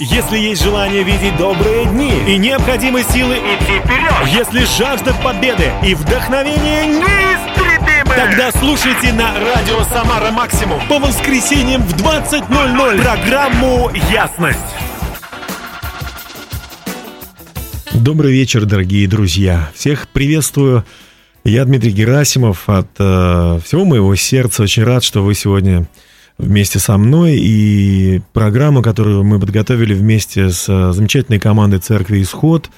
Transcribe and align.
Если 0.00 0.38
есть 0.38 0.62
желание 0.62 1.02
видеть 1.02 1.36
добрые 1.38 1.84
дни 1.86 2.12
и 2.28 2.38
необходимы 2.38 3.02
силы 3.02 3.34
идти 3.34 3.80
вперед, 3.80 4.28
если 4.28 4.64
жажда 4.78 5.12
победы 5.24 5.72
и 5.84 5.92
вдохновение 5.96 6.86
неистребимы, 6.86 8.14
тогда 8.14 8.52
слушайте 8.52 9.12
на 9.12 9.34
Радио 9.34 9.82
Самара 9.92 10.30
Максимум 10.30 10.80
по 10.88 11.00
воскресеньям 11.00 11.82
в 11.82 11.96
20.00 11.96 13.02
программу 13.02 13.90
«Ясность». 14.12 14.60
Добрый 17.92 18.30
вечер, 18.30 18.66
дорогие 18.66 19.08
друзья. 19.08 19.68
Всех 19.74 20.06
приветствую. 20.10 20.84
Я 21.42 21.64
Дмитрий 21.64 21.90
Герасимов. 21.90 22.68
От 22.68 22.86
э, 23.00 23.58
всего 23.64 23.84
моего 23.84 24.14
сердца 24.14 24.62
очень 24.62 24.84
рад, 24.84 25.02
что 25.02 25.24
вы 25.24 25.34
сегодня 25.34 25.88
вместе 26.38 26.78
со 26.78 26.96
мной. 26.96 27.36
И 27.36 28.22
программа, 28.32 28.82
которую 28.82 29.24
мы 29.24 29.38
подготовили 29.38 29.94
вместе 29.94 30.50
с 30.50 30.68
э, 30.68 30.92
замечательной 30.92 31.40
командой 31.40 31.80
Церкви 31.80 32.22
Исход, 32.22 32.70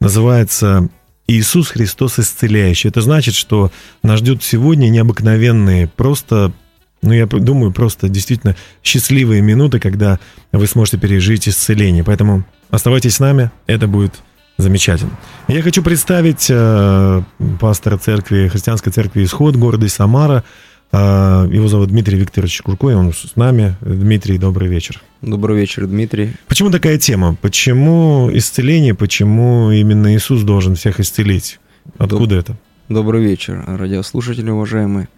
называется 0.00 0.88
«Иисус 1.26 1.68
Христос 1.68 2.18
исцеляющий». 2.18 2.88
Это 2.88 3.00
значит, 3.02 3.34
что 3.34 3.70
нас 4.02 4.20
ждут 4.20 4.42
сегодня 4.42 4.88
необыкновенные, 4.88 5.88
просто 5.88 6.52
ну, 7.00 7.12
я 7.12 7.26
думаю, 7.26 7.72
просто 7.72 8.08
действительно 8.08 8.56
счастливые 8.82 9.40
минуты, 9.40 9.78
когда 9.78 10.18
вы 10.50 10.66
сможете 10.66 10.98
пережить 10.98 11.48
исцеление. 11.48 12.02
Поэтому 12.02 12.44
оставайтесь 12.70 13.16
с 13.16 13.20
нами, 13.20 13.52
это 13.66 13.86
будет 13.86 14.14
замечательно. 14.56 15.12
Я 15.46 15.62
хочу 15.62 15.82
представить 15.82 16.48
э, 16.50 17.22
пастора 17.60 17.98
церкви, 17.98 18.48
христианской 18.48 18.92
церкви 18.92 19.24
Исход 19.24 19.54
города 19.54 19.88
Самара, 19.88 20.42
его 20.92 21.68
зовут 21.68 21.90
Дмитрий 21.90 22.18
Викторович 22.18 22.62
Курко, 22.62 22.90
и 22.90 22.94
он 22.94 23.12
с 23.12 23.36
нами. 23.36 23.76
Дмитрий, 23.80 24.38
добрый 24.38 24.68
вечер. 24.68 25.02
Добрый 25.20 25.58
вечер, 25.58 25.86
Дмитрий. 25.86 26.32
Почему 26.46 26.70
такая 26.70 26.98
тема? 26.98 27.36
Почему 27.40 28.30
исцеление? 28.32 28.94
Почему 28.94 29.70
именно 29.70 30.14
Иисус 30.14 30.42
должен 30.42 30.76
всех 30.76 31.00
исцелить? 31.00 31.60
Откуда 31.98 32.36
Доб... 32.36 32.44
это? 32.44 32.56
Добрый 32.88 33.22
вечер, 33.22 33.62
радиослушатели 33.66 34.50
уважаемые. 34.50 35.08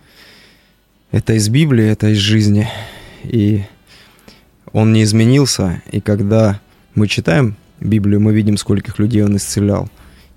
Это 1.13 1.35
из 1.35 1.49
Библии, 1.49 1.87
это 1.87 2.09
из 2.09 2.19
жизни. 2.19 2.69
И 3.23 3.63
он 4.73 4.93
не 4.93 5.05
изменился. 5.05 5.83
И 5.93 6.01
когда 6.01 6.61
мы 6.95 7.07
читаем 7.07 7.57
Библию, 7.81 8.21
мы 8.21 8.33
видим, 8.33 8.57
скольких 8.57 8.99
людей 8.99 9.23
он 9.23 9.37
исцелял. 9.37 9.89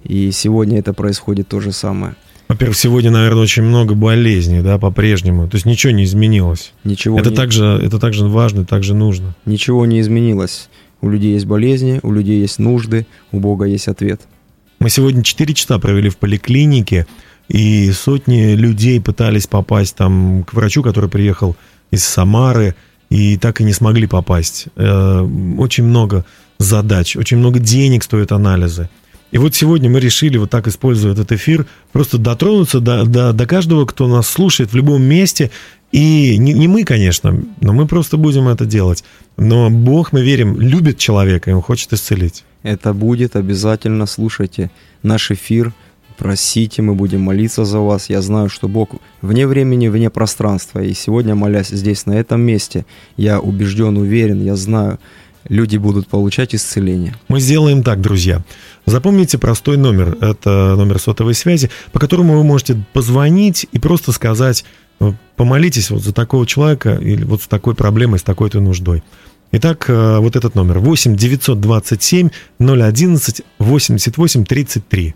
И 0.03 0.31
сегодня 0.31 0.79
это 0.79 0.93
происходит 0.93 1.47
то 1.47 1.59
же 1.59 1.71
самое. 1.71 2.15
Во-первых, 2.53 2.77
сегодня, 2.77 3.09
наверное, 3.09 3.41
очень 3.41 3.63
много 3.63 3.95
болезней, 3.95 4.61
да, 4.61 4.77
по-прежнему. 4.77 5.49
То 5.49 5.55
есть 5.55 5.65
ничего 5.65 5.91
не 5.91 6.03
изменилось. 6.03 6.71
Ничего. 6.83 7.17
Это 7.17 7.31
не... 7.31 7.35
также, 7.35 7.65
это 7.65 7.97
также 7.97 8.27
важно, 8.27 8.63
также 8.63 8.93
нужно. 8.93 9.35
Ничего 9.47 9.87
не 9.87 9.99
изменилось. 9.99 10.69
У 11.01 11.09
людей 11.09 11.33
есть 11.33 11.47
болезни, 11.47 11.99
у 12.03 12.11
людей 12.11 12.41
есть 12.41 12.59
нужды, 12.59 13.07
у 13.31 13.39
Бога 13.39 13.65
есть 13.65 13.87
ответ. 13.87 14.21
Мы 14.77 14.91
сегодня 14.91 15.23
4 15.23 15.51
часа 15.55 15.79
провели 15.79 16.09
в 16.09 16.17
поликлинике, 16.17 17.07
и 17.47 17.91
сотни 17.91 18.53
людей 18.53 19.01
пытались 19.01 19.47
попасть 19.47 19.95
там 19.95 20.43
к 20.43 20.53
врачу, 20.53 20.83
который 20.83 21.09
приехал 21.09 21.55
из 21.89 22.03
Самары, 22.03 22.75
и 23.09 23.35
так 23.37 23.61
и 23.61 23.63
не 23.63 23.73
смогли 23.73 24.05
попасть. 24.05 24.67
Э, 24.75 25.27
очень 25.57 25.85
много 25.85 26.23
задач, 26.59 27.17
очень 27.17 27.37
много 27.37 27.57
денег 27.57 28.03
стоят 28.03 28.31
анализы. 28.31 28.89
И 29.33 29.39
вот 29.39 29.55
сегодня 29.55 29.89
мы 29.89 29.99
решили, 29.99 30.37
вот 30.37 30.51
так 30.51 30.67
используя 30.67 31.13
этот 31.13 31.31
эфир, 31.31 31.65
просто 31.91 32.19
дотронуться 32.19 32.79
до, 32.79 33.03
до, 33.03 33.33
до 33.33 33.47
каждого, 33.47 33.87
кто 33.87 34.07
нас 34.07 34.27
слушает 34.27 34.71
в 34.71 34.75
любом 34.75 35.01
месте. 35.01 35.49
И 35.91 36.37
не, 36.37 36.53
не 36.53 36.67
мы, 36.67 36.83
конечно, 36.83 37.43
но 37.59 37.73
мы 37.73 37.87
просто 37.87 38.17
будем 38.17 38.47
это 38.47 38.67
делать. 38.67 39.03
Но 39.35 39.71
Бог, 39.71 40.13
мы 40.13 40.21
верим, 40.21 40.61
любит 40.61 40.99
человека, 40.99 41.49
и 41.49 41.53
Он 41.53 41.63
хочет 41.63 41.93
исцелить. 41.93 42.43
Это 42.61 42.93
будет 42.93 43.35
обязательно. 43.35 44.05
Слушайте 44.05 44.69
наш 45.01 45.31
эфир, 45.31 45.73
просите, 46.15 46.83
мы 46.83 46.93
будем 46.93 47.21
молиться 47.21 47.65
за 47.65 47.79
вас. 47.79 48.11
Я 48.11 48.21
знаю, 48.21 48.49
что 48.49 48.67
Бог 48.67 48.91
вне 49.23 49.47
времени, 49.47 49.87
вне 49.87 50.11
пространства. 50.11 50.79
И 50.83 50.93
сегодня, 50.93 51.33
молясь 51.33 51.69
здесь, 51.69 52.05
на 52.05 52.13
этом 52.13 52.39
месте, 52.41 52.85
я 53.17 53.39
убежден, 53.39 53.97
уверен, 53.97 54.43
я 54.43 54.55
знаю, 54.55 54.99
люди 55.49 55.77
будут 55.77 56.07
получать 56.07 56.55
исцеление. 56.55 57.15
Мы 57.27 57.39
сделаем 57.39 57.83
так, 57.83 58.01
друзья. 58.01 58.43
Запомните 58.85 59.37
простой 59.37 59.77
номер. 59.77 60.17
Это 60.21 60.75
номер 60.75 60.99
сотовой 60.99 61.33
связи, 61.33 61.69
по 61.91 61.99
которому 61.99 62.37
вы 62.37 62.43
можете 62.43 62.83
позвонить 62.93 63.65
и 63.71 63.79
просто 63.79 64.11
сказать, 64.11 64.65
«Э, 64.99 65.13
помолитесь 65.35 65.89
вот 65.89 66.03
за 66.03 66.13
такого 66.13 66.45
человека 66.45 66.95
или 67.01 67.23
вот 67.23 67.41
с 67.41 67.47
такой 67.47 67.75
проблемой, 67.75 68.19
с 68.19 68.23
такой-то 68.23 68.59
нуждой. 68.59 69.03
Итак, 69.51 69.85
э, 69.87 70.17
вот 70.17 70.35
этот 70.35 70.55
номер 70.55 70.79
8 70.79 71.15
927 71.15 72.29
011 72.59 73.41
88 73.59 74.45
33. 74.45 75.15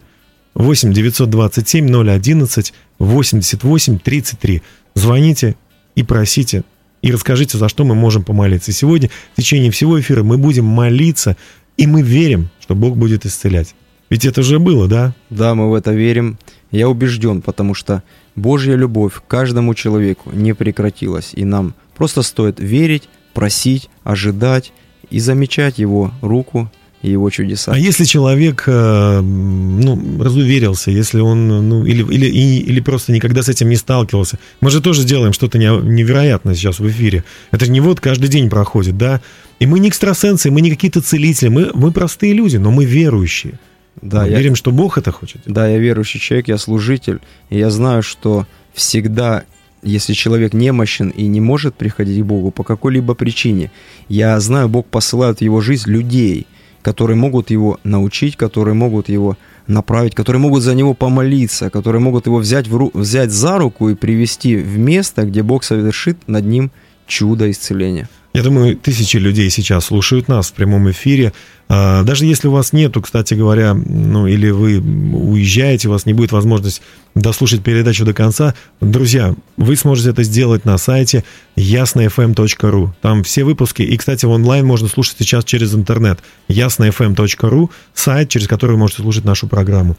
8 0.54 0.94
927 0.94 1.88
011 1.88 2.74
88 3.00 4.00
33. 4.00 4.62
Звоните 4.96 5.56
и 5.96 6.04
просите 6.04 6.64
и 7.02 7.12
расскажите, 7.12 7.58
за 7.58 7.70
что 7.70 7.84
мы 7.84 7.96
можем 7.96 8.24
помолиться. 8.24 8.72
сегодня 8.72 9.10
в 9.34 9.38
течение 9.38 9.72
всего 9.72 10.00
эфира 10.00 10.24
мы 10.24 10.38
будем 10.38 10.66
молиться, 10.66 11.38
и 11.78 11.88
мы 11.88 12.02
верим, 12.02 12.50
что 12.60 12.76
Бог 12.76 12.98
будет 12.98 13.26
исцелять. 13.26 13.76
Ведь 14.10 14.26
это 14.26 14.42
же 14.42 14.60
было, 14.60 14.88
да? 14.88 15.14
Да, 15.30 15.54
мы 15.54 15.70
в 15.70 15.74
это 15.74 15.92
верим. 15.92 16.38
Я 16.72 16.90
убежден, 16.90 17.42
потому 17.42 17.74
что 17.74 18.04
Божья 18.36 18.76
любовь 18.76 19.16
к 19.16 19.28
каждому 19.28 19.74
человеку 19.74 20.32
не 20.32 20.54
прекратилась. 20.54 21.32
И 21.34 21.44
нам 21.44 21.74
просто 21.96 22.22
стоит 22.22 22.60
верить, 22.60 23.10
просить, 23.34 23.90
ожидать 24.04 24.74
и 25.10 25.20
замечать 25.20 25.78
Его 25.78 26.12
руку 26.22 26.72
и 27.02 27.12
его 27.12 27.30
чудеса. 27.30 27.72
А 27.74 27.78
если 27.78 28.06
человек, 28.06 28.64
э, 28.66 29.22
ну, 29.22 30.24
разуверился, 30.24 30.90
если 30.90 31.20
он, 31.20 31.48
ну, 31.70 31.86
или, 31.86 32.04
или, 32.04 32.26
или 32.26 32.80
просто 32.80 33.12
никогда 33.12 33.44
с 33.44 33.50
этим 33.50 33.70
не 33.70 33.76
сталкивался, 33.76 34.40
мы 34.62 34.72
же 34.72 34.82
тоже 34.82 35.04
делаем 35.04 35.34
что-то 35.34 35.60
невероятное 35.60 36.56
сейчас 36.56 36.80
в 36.80 36.90
эфире. 36.90 37.24
Это 37.52 37.66
же 37.66 37.72
не 37.72 37.82
вот 37.82 38.00
каждый 38.00 38.30
день 38.30 38.50
проходит, 38.50 38.98
да? 38.98 39.22
И 39.60 39.68
мы 39.68 39.80
не 39.80 39.90
экстрасенсы, 39.90 40.50
мы 40.50 40.62
не 40.62 40.72
какие-то 40.72 41.02
целители, 41.02 41.50
мы, 41.50 41.72
мы 41.74 41.92
простые 41.92 42.34
люди, 42.34 42.58
но 42.58 42.72
мы 42.72 42.86
верующие. 42.86 43.60
Да, 44.02 44.24
мы 44.24 44.30
я, 44.30 44.38
верим, 44.38 44.56
что 44.56 44.72
Бог 44.72 44.98
это 44.98 45.12
хочет. 45.12 45.42
Да, 45.46 45.68
я 45.68 45.78
верующий 45.78 46.20
человек, 46.20 46.48
я 46.48 46.58
служитель, 46.58 47.20
и 47.50 47.58
я 47.58 47.70
знаю, 47.70 48.04
что 48.04 48.48
всегда 48.74 49.44
если 49.84 50.14
человек 50.14 50.54
немощен 50.54 51.10
и 51.10 51.28
не 51.28 51.40
может 51.40 51.76
приходить 51.76 52.22
к 52.22 52.26
Богу 52.26 52.50
по 52.50 52.64
какой-либо 52.64 53.14
причине, 53.14 53.72
я 54.10 54.38
знаю, 54.40 54.68
Бог 54.68 54.88
посылает 54.88 55.38
в 55.38 55.42
его 55.42 55.62
жизнь 55.62 55.90
людей– 55.92 56.48
которые 56.88 57.18
могут 57.18 57.52
его 57.52 57.80
научить, 57.84 58.38
которые 58.38 58.74
могут 58.74 59.10
его 59.10 59.36
направить, 59.68 60.16
которые 60.16 60.40
могут 60.40 60.64
за 60.64 60.74
него 60.74 60.94
помолиться, 60.94 61.70
которые 61.70 62.02
могут 62.02 62.28
его 62.28 62.38
взять, 62.38 62.70
в 62.70 62.78
ру... 62.78 62.92
взять 62.94 63.30
за 63.30 63.58
руку 63.58 63.90
и 63.90 63.96
привести 63.96 64.56
в 64.56 64.78
место, 64.80 65.26
где 65.26 65.44
Бог 65.44 65.66
совершит 65.66 66.18
над 66.28 66.46
ним 66.46 66.72
чудо 67.06 67.52
исцеления. 67.52 68.08
Я 68.38 68.44
думаю, 68.44 68.78
тысячи 68.78 69.18
людей 69.18 69.50
сейчас 69.50 69.86
слушают 69.86 70.28
нас 70.28 70.50
в 70.50 70.54
прямом 70.54 70.92
эфире. 70.92 71.34
А, 71.70 72.04
даже 72.04 72.28
если 72.28 72.48
у 72.48 72.52
вас 72.52 72.72
нету, 72.72 73.02
кстати 73.02 73.34
говоря, 73.34 73.74
ну 73.74 74.28
или 74.28 74.52
вы 74.52 74.78
уезжаете, 74.78 75.88
у 75.88 75.92
вас 75.92 76.06
не 76.06 76.14
будет 76.14 76.32
возможности 76.32 76.84
дослушать 77.16 77.64
передачу 77.64 78.06
до 78.06 78.14
конца, 78.14 78.54
друзья, 78.80 79.34
вы 79.58 79.76
сможете 79.76 80.12
это 80.12 80.22
сделать 80.22 80.66
на 80.66 80.78
сайте 80.78 81.24
яснofm.ru. 81.56 82.90
Там 83.02 83.24
все 83.24 83.44
выпуски, 83.44 83.82
и, 83.82 83.98
кстати, 83.98 84.28
онлайн 84.28 84.68
можно 84.68 84.88
слушать 84.88 85.16
сейчас 85.18 85.44
через 85.44 85.74
интернет. 85.74 86.20
яснofm.ru, 86.48 87.72
сайт, 87.96 88.30
через 88.30 88.48
который 88.48 88.74
вы 88.74 88.78
можете 88.78 89.02
слушать 89.02 89.26
нашу 89.26 89.48
программу. 89.48 89.98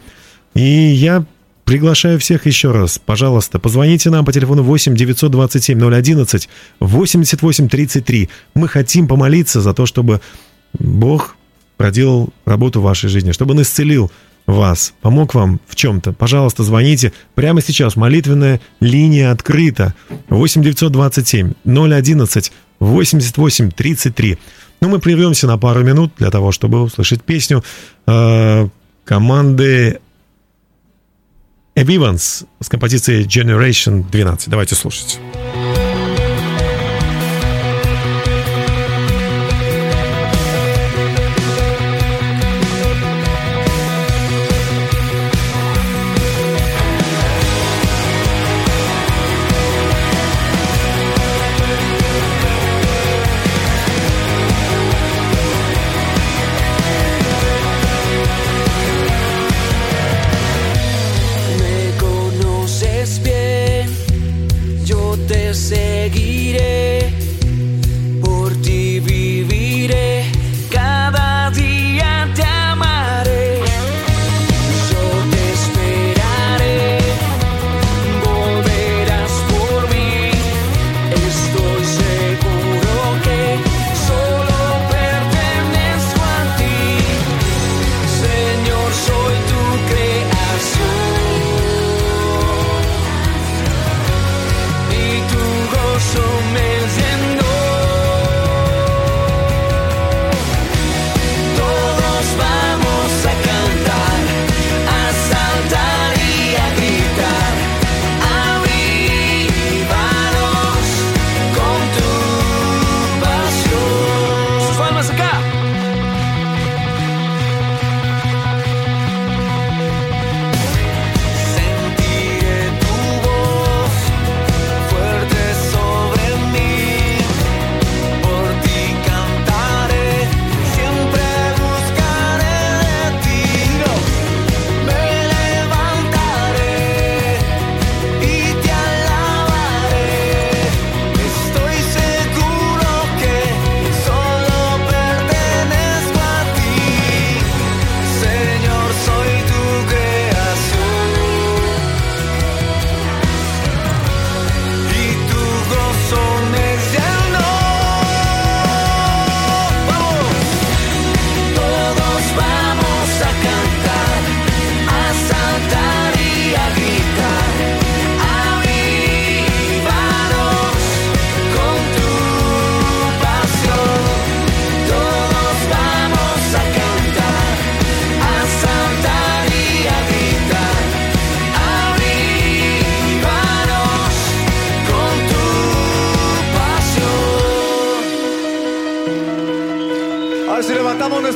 И 0.54 0.62
я 0.62 1.24
Приглашаю 1.68 2.18
всех 2.18 2.46
еще 2.46 2.70
раз. 2.70 2.98
Пожалуйста, 2.98 3.58
позвоните 3.58 4.08
нам 4.08 4.24
по 4.24 4.32
телефону 4.32 4.62
8 4.62 4.96
927 4.96 5.78
011 5.78 6.48
88 6.80 7.68
33. 7.68 8.30
Мы 8.54 8.68
хотим 8.68 9.06
помолиться 9.06 9.60
за 9.60 9.74
то, 9.74 9.84
чтобы 9.84 10.22
Бог 10.72 11.36
проделал 11.76 12.30
работу 12.46 12.80
в 12.80 12.84
вашей 12.84 13.10
жизни, 13.10 13.32
чтобы 13.32 13.52
Он 13.52 13.60
исцелил 13.60 14.10
вас, 14.46 14.94
помог 15.02 15.34
вам 15.34 15.60
в 15.68 15.76
чем-то. 15.76 16.14
Пожалуйста, 16.14 16.62
звоните 16.62 17.12
прямо 17.34 17.60
сейчас. 17.60 17.96
Молитвенная 17.96 18.62
линия 18.80 19.30
открыта. 19.30 19.92
8 20.30 20.62
927 20.62 21.52
011 21.66 22.52
88 22.80 23.70
33. 23.72 24.38
Ну, 24.80 24.88
мы 24.88 25.00
прервемся 25.00 25.46
на 25.46 25.58
пару 25.58 25.84
минут 25.84 26.12
для 26.16 26.30
того, 26.30 26.50
чтобы 26.50 26.80
услышать 26.80 27.22
песню 27.22 27.62
э, 28.06 28.68
команды 29.04 30.00
Эбиванс 31.80 32.44
с 32.60 32.68
композицией 32.68 33.24
Generation 33.24 34.04
12. 34.10 34.48
Давайте 34.48 34.74
слушать. 34.74 35.20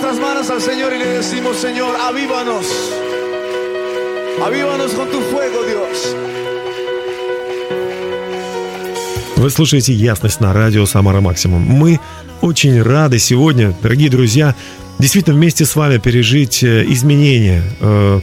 Nuestras 0.02 0.20
manos 0.20 0.50
al 0.50 0.60
Señor 0.60 0.92
y 0.92 0.98
le 0.98 1.06
decimos, 1.06 1.56
Señor, 1.56 1.94
avívanos. 1.94 2.66
Avívanos 4.44 4.92
con 4.94 5.08
tu 5.08 5.20
fuego, 5.20 5.62
Dios. 5.64 6.16
Вы 9.36 9.50
слушаете 9.50 9.92
«Ясность» 9.92 10.40
на 10.40 10.52
радио 10.52 10.86
«Самара 10.86 11.20
Максимум». 11.20 11.62
Мы 11.62 12.00
очень 12.40 12.82
рады 12.82 13.20
сегодня, 13.20 13.76
дорогие 13.80 14.10
друзья, 14.10 14.56
действительно 14.98 15.36
вместе 15.36 15.64
с 15.64 15.76
вами 15.76 15.98
пережить 15.98 16.64
э, 16.64 16.84
изменения, 16.88 17.62
э, 17.80 18.20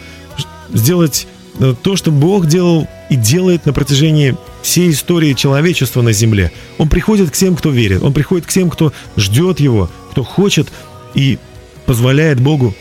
сделать 0.73 1.27
э, 1.59 1.73
то, 1.81 1.95
что 1.95 2.11
Бог 2.11 2.47
делал 2.47 2.87
и 3.09 3.15
делает 3.15 3.65
на 3.65 3.71
протяжении 3.71 4.35
всей 4.61 4.91
истории 4.91 5.33
человечества 5.33 6.01
на 6.01 6.11
Земле. 6.11 6.51
Он 6.77 6.89
приходит 6.89 7.31
к 7.31 7.33
тем, 7.33 7.55
кто 7.55 7.69
верит, 7.69 8.03
он 8.03 8.11
приходит 8.11 8.45
к 8.45 8.49
тем, 8.49 8.69
кто 8.69 8.91
ждет 9.15 9.61
Его, 9.61 9.89
кто 10.11 10.23
хочет 10.23 10.67
и 11.13 11.39
позволяет 11.89 12.39
Богу 12.39 12.75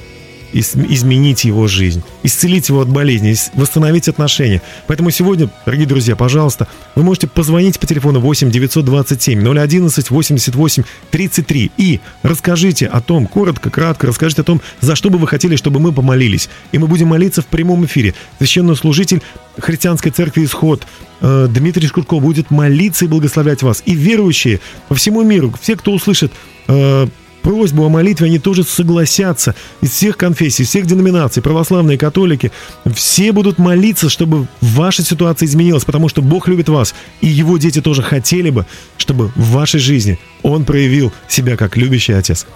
изменить 0.52 1.44
его 1.44 1.66
жизнь, 1.66 2.02
исцелить 2.22 2.68
его 2.68 2.82
от 2.82 2.90
болезни, 2.90 3.34
восстановить 3.54 4.06
отношения. 4.06 4.60
Поэтому 4.86 5.10
сегодня, 5.10 5.48
дорогие 5.64 5.86
друзья, 5.86 6.14
пожалуйста, 6.14 6.68
вы 6.94 7.04
можете 7.04 7.26
позвонить 7.26 7.80
по 7.80 7.86
телефону 7.86 8.20
8 8.20 8.50
927 8.50 9.40
011 9.40 10.10
88 10.10 10.82
33 11.10 11.70
и 11.78 12.00
расскажите 12.22 12.84
о 12.84 13.00
том, 13.00 13.26
коротко, 13.26 13.70
кратко, 13.70 14.08
расскажите 14.08 14.42
о 14.42 14.44
том, 14.44 14.60
за 14.82 14.94
что 14.94 15.08
бы 15.08 15.16
вы 15.16 15.26
хотели, 15.26 15.56
чтобы 15.56 15.80
мы 15.80 15.90
помолились. 15.94 16.50
И 16.72 16.78
мы 16.78 16.86
будем 16.86 17.08
молиться 17.08 17.40
в 17.40 17.46
прямом 17.46 17.86
эфире. 17.86 18.12
Священнослужитель 18.36 19.22
Христианской 19.58 20.12
Церкви 20.12 20.44
Исход 20.44 20.86
э, 21.22 21.46
Дмитрий 21.48 21.88
Шкурко 21.88 22.20
будет 22.20 22.50
молиться 22.50 23.06
и 23.06 23.08
благословлять 23.08 23.62
вас. 23.62 23.82
И 23.86 23.94
верующие 23.94 24.60
по 24.88 24.94
всему 24.94 25.22
миру, 25.22 25.54
все, 25.58 25.76
кто 25.76 25.92
услышит 25.92 26.30
э, 26.66 27.06
просьбу 27.42 27.84
о 27.84 27.88
молитве, 27.88 28.26
они 28.26 28.38
тоже 28.38 28.64
согласятся. 28.64 29.54
Из 29.80 29.90
всех 29.90 30.16
конфессий, 30.16 30.64
всех 30.64 30.86
деноминаций, 30.86 31.42
православные, 31.42 31.98
католики, 31.98 32.52
все 32.94 33.32
будут 33.32 33.58
молиться, 33.58 34.08
чтобы 34.08 34.46
ваша 34.60 35.02
ситуация 35.02 35.46
изменилась, 35.46 35.84
потому 35.84 36.08
что 36.08 36.22
Бог 36.22 36.48
любит 36.48 36.68
вас, 36.68 36.94
и 37.20 37.26
Его 37.26 37.58
дети 37.58 37.80
тоже 37.80 38.02
хотели 38.02 38.50
бы, 38.50 38.66
чтобы 38.96 39.32
в 39.34 39.50
вашей 39.50 39.80
жизни 39.80 40.18
Он 40.42 40.64
проявил 40.64 41.12
себя 41.28 41.56
как 41.56 41.76
любящий 41.76 42.12
Отец. 42.12 42.46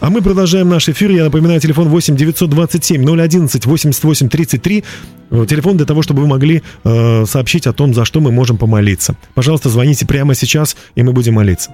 А 0.00 0.08
мы 0.08 0.22
продолжаем 0.22 0.68
наш 0.68 0.88
эфир. 0.88 1.10
Я 1.10 1.24
напоминаю, 1.24 1.60
телефон 1.60 1.88
8 1.88 2.16
927 2.16 3.04
011 3.04 3.66
88 3.66 4.28
33. 4.30 4.84
Телефон 5.30 5.76
для 5.76 5.86
того, 5.86 6.02
чтобы 6.02 6.22
вы 6.22 6.28
могли 6.28 6.62
э, 6.84 7.24
сообщить 7.26 7.66
о 7.68 7.72
том, 7.72 7.94
за 7.94 8.04
что 8.04 8.20
мы 8.20 8.32
можем 8.32 8.56
помолиться. 8.56 9.14
Пожалуйста, 9.34 9.68
звоните 9.68 10.04
прямо 10.04 10.34
сейчас, 10.34 10.76
и 10.96 11.02
мы 11.04 11.12
будем 11.12 11.34
молиться. 11.34 11.72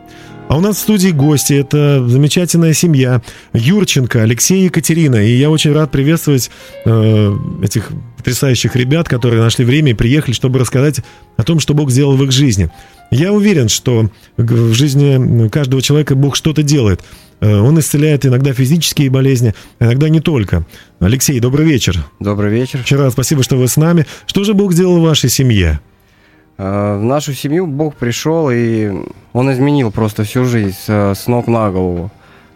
А 0.48 0.56
у 0.56 0.60
нас 0.60 0.76
в 0.76 0.80
студии 0.80 1.08
гости. 1.08 1.54
Это 1.54 2.06
замечательная 2.06 2.74
семья. 2.74 3.22
Юрченко, 3.52 4.22
Алексей 4.22 4.60
и 4.60 4.64
Екатерина. 4.64 5.16
И 5.16 5.36
я 5.36 5.50
очень 5.50 5.72
рад 5.72 5.90
приветствовать 5.90 6.50
э, 6.84 7.36
этих 7.62 7.90
потрясающих 8.16 8.76
ребят, 8.76 9.08
которые 9.08 9.42
нашли 9.42 9.64
время 9.64 9.92
и 9.92 9.94
приехали, 9.94 10.34
чтобы 10.34 10.58
рассказать 10.58 11.00
о 11.36 11.42
том, 11.42 11.58
что 11.58 11.74
Бог 11.74 11.90
сделал 11.90 12.16
в 12.16 12.24
их 12.24 12.32
жизни. 12.32 12.70
Я 13.10 13.32
уверен, 13.32 13.68
что 13.68 14.10
в 14.36 14.72
жизни 14.74 15.48
каждого 15.48 15.80
человека 15.80 16.14
Бог 16.14 16.36
что-то 16.36 16.62
делает. 16.62 17.02
Э, 17.40 17.58
он 17.58 17.78
исцеляет 17.78 18.26
иногда 18.26 18.52
физические 18.52 19.10
болезни, 19.10 19.54
иногда 19.80 20.08
не 20.08 20.20
только. 20.20 20.66
Алексей, 20.98 21.38
добрый 21.40 21.66
вечер. 21.66 21.98
Добрый 22.20 22.50
вечер. 22.50 22.82
Вчера 22.82 23.10
спасибо, 23.10 23.42
что 23.42 23.56
вы 23.56 23.68
с 23.68 23.76
нами. 23.76 24.06
Что 24.24 24.44
же 24.44 24.54
Бог 24.54 24.72
сделал 24.72 24.98
в 24.98 25.02
вашей 25.02 25.28
семье? 25.28 25.80
Э, 26.56 26.96
в 26.98 27.02
нашу 27.02 27.34
семью 27.34 27.66
Бог 27.66 27.96
пришел, 27.96 28.48
и 28.50 28.90
Он 29.34 29.52
изменил 29.52 29.90
просто 29.90 30.24
всю 30.24 30.46
жизнь 30.46 30.74
с 30.86 31.26
ног 31.26 31.48
на 31.48 31.70
голову. 31.70 32.10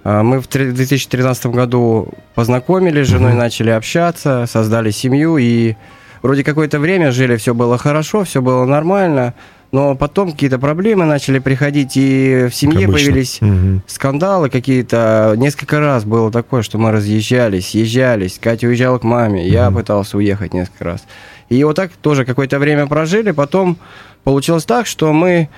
Э, 0.05 0.23
мы 0.23 0.41
в 0.41 0.49
2013 0.49 1.47
году 1.47 2.09
познакомились 2.35 3.07
с 3.07 3.11
женой, 3.11 3.35
начали 3.35 3.71
общаться, 3.71 4.47
создали 4.49 4.91
семью, 4.91 5.37
и 5.37 5.75
вроде 6.23 6.43
какое-то 6.43 6.79
время 6.79 7.13
жили, 7.13 7.37
все 7.37 7.53
было 7.53 7.77
хорошо, 7.77 8.25
все 8.25 8.41
было 8.41 8.65
нормально– 8.65 9.35
но 9.73 9.95
потом 9.95 10.33
какие-то 10.33 10.59
проблемы 10.59 11.05
начали 11.05 11.39
приходить, 11.39 11.97
и 11.97 12.49
в 12.51 12.55
семье 12.55 12.89
появились 12.89 13.41
угу. 13.41 13.83
скандалы 13.87 14.51
какие-то. 14.51 15.35
Несколько 15.37 15.79
раз 15.79 16.05
было 16.05 16.33
такое, 16.33 16.63
что 16.63 16.79
мы 16.79 16.91
разъезжались, 16.91 17.69
съезжались. 17.69 18.39
Катя 18.41 18.67
уезжала 18.67 18.99
к 18.99 19.05
маме, 19.05 19.43
угу. 19.43 19.49
я 19.49 19.71
пытался 19.71 20.17
уехать 20.17 20.55
несколько 20.55 20.85
раз. 20.85 21.05
И 21.49 21.63
вот 21.63 21.77
так 21.77 21.93
тоже 21.93 22.25
какое-то 22.25 22.59
время 22.59 22.87
прожили. 22.87 23.31
Потом 23.31 23.77
получилось 24.25 24.65
так, 24.65 24.87
что 24.87 25.13
мы 25.13 25.49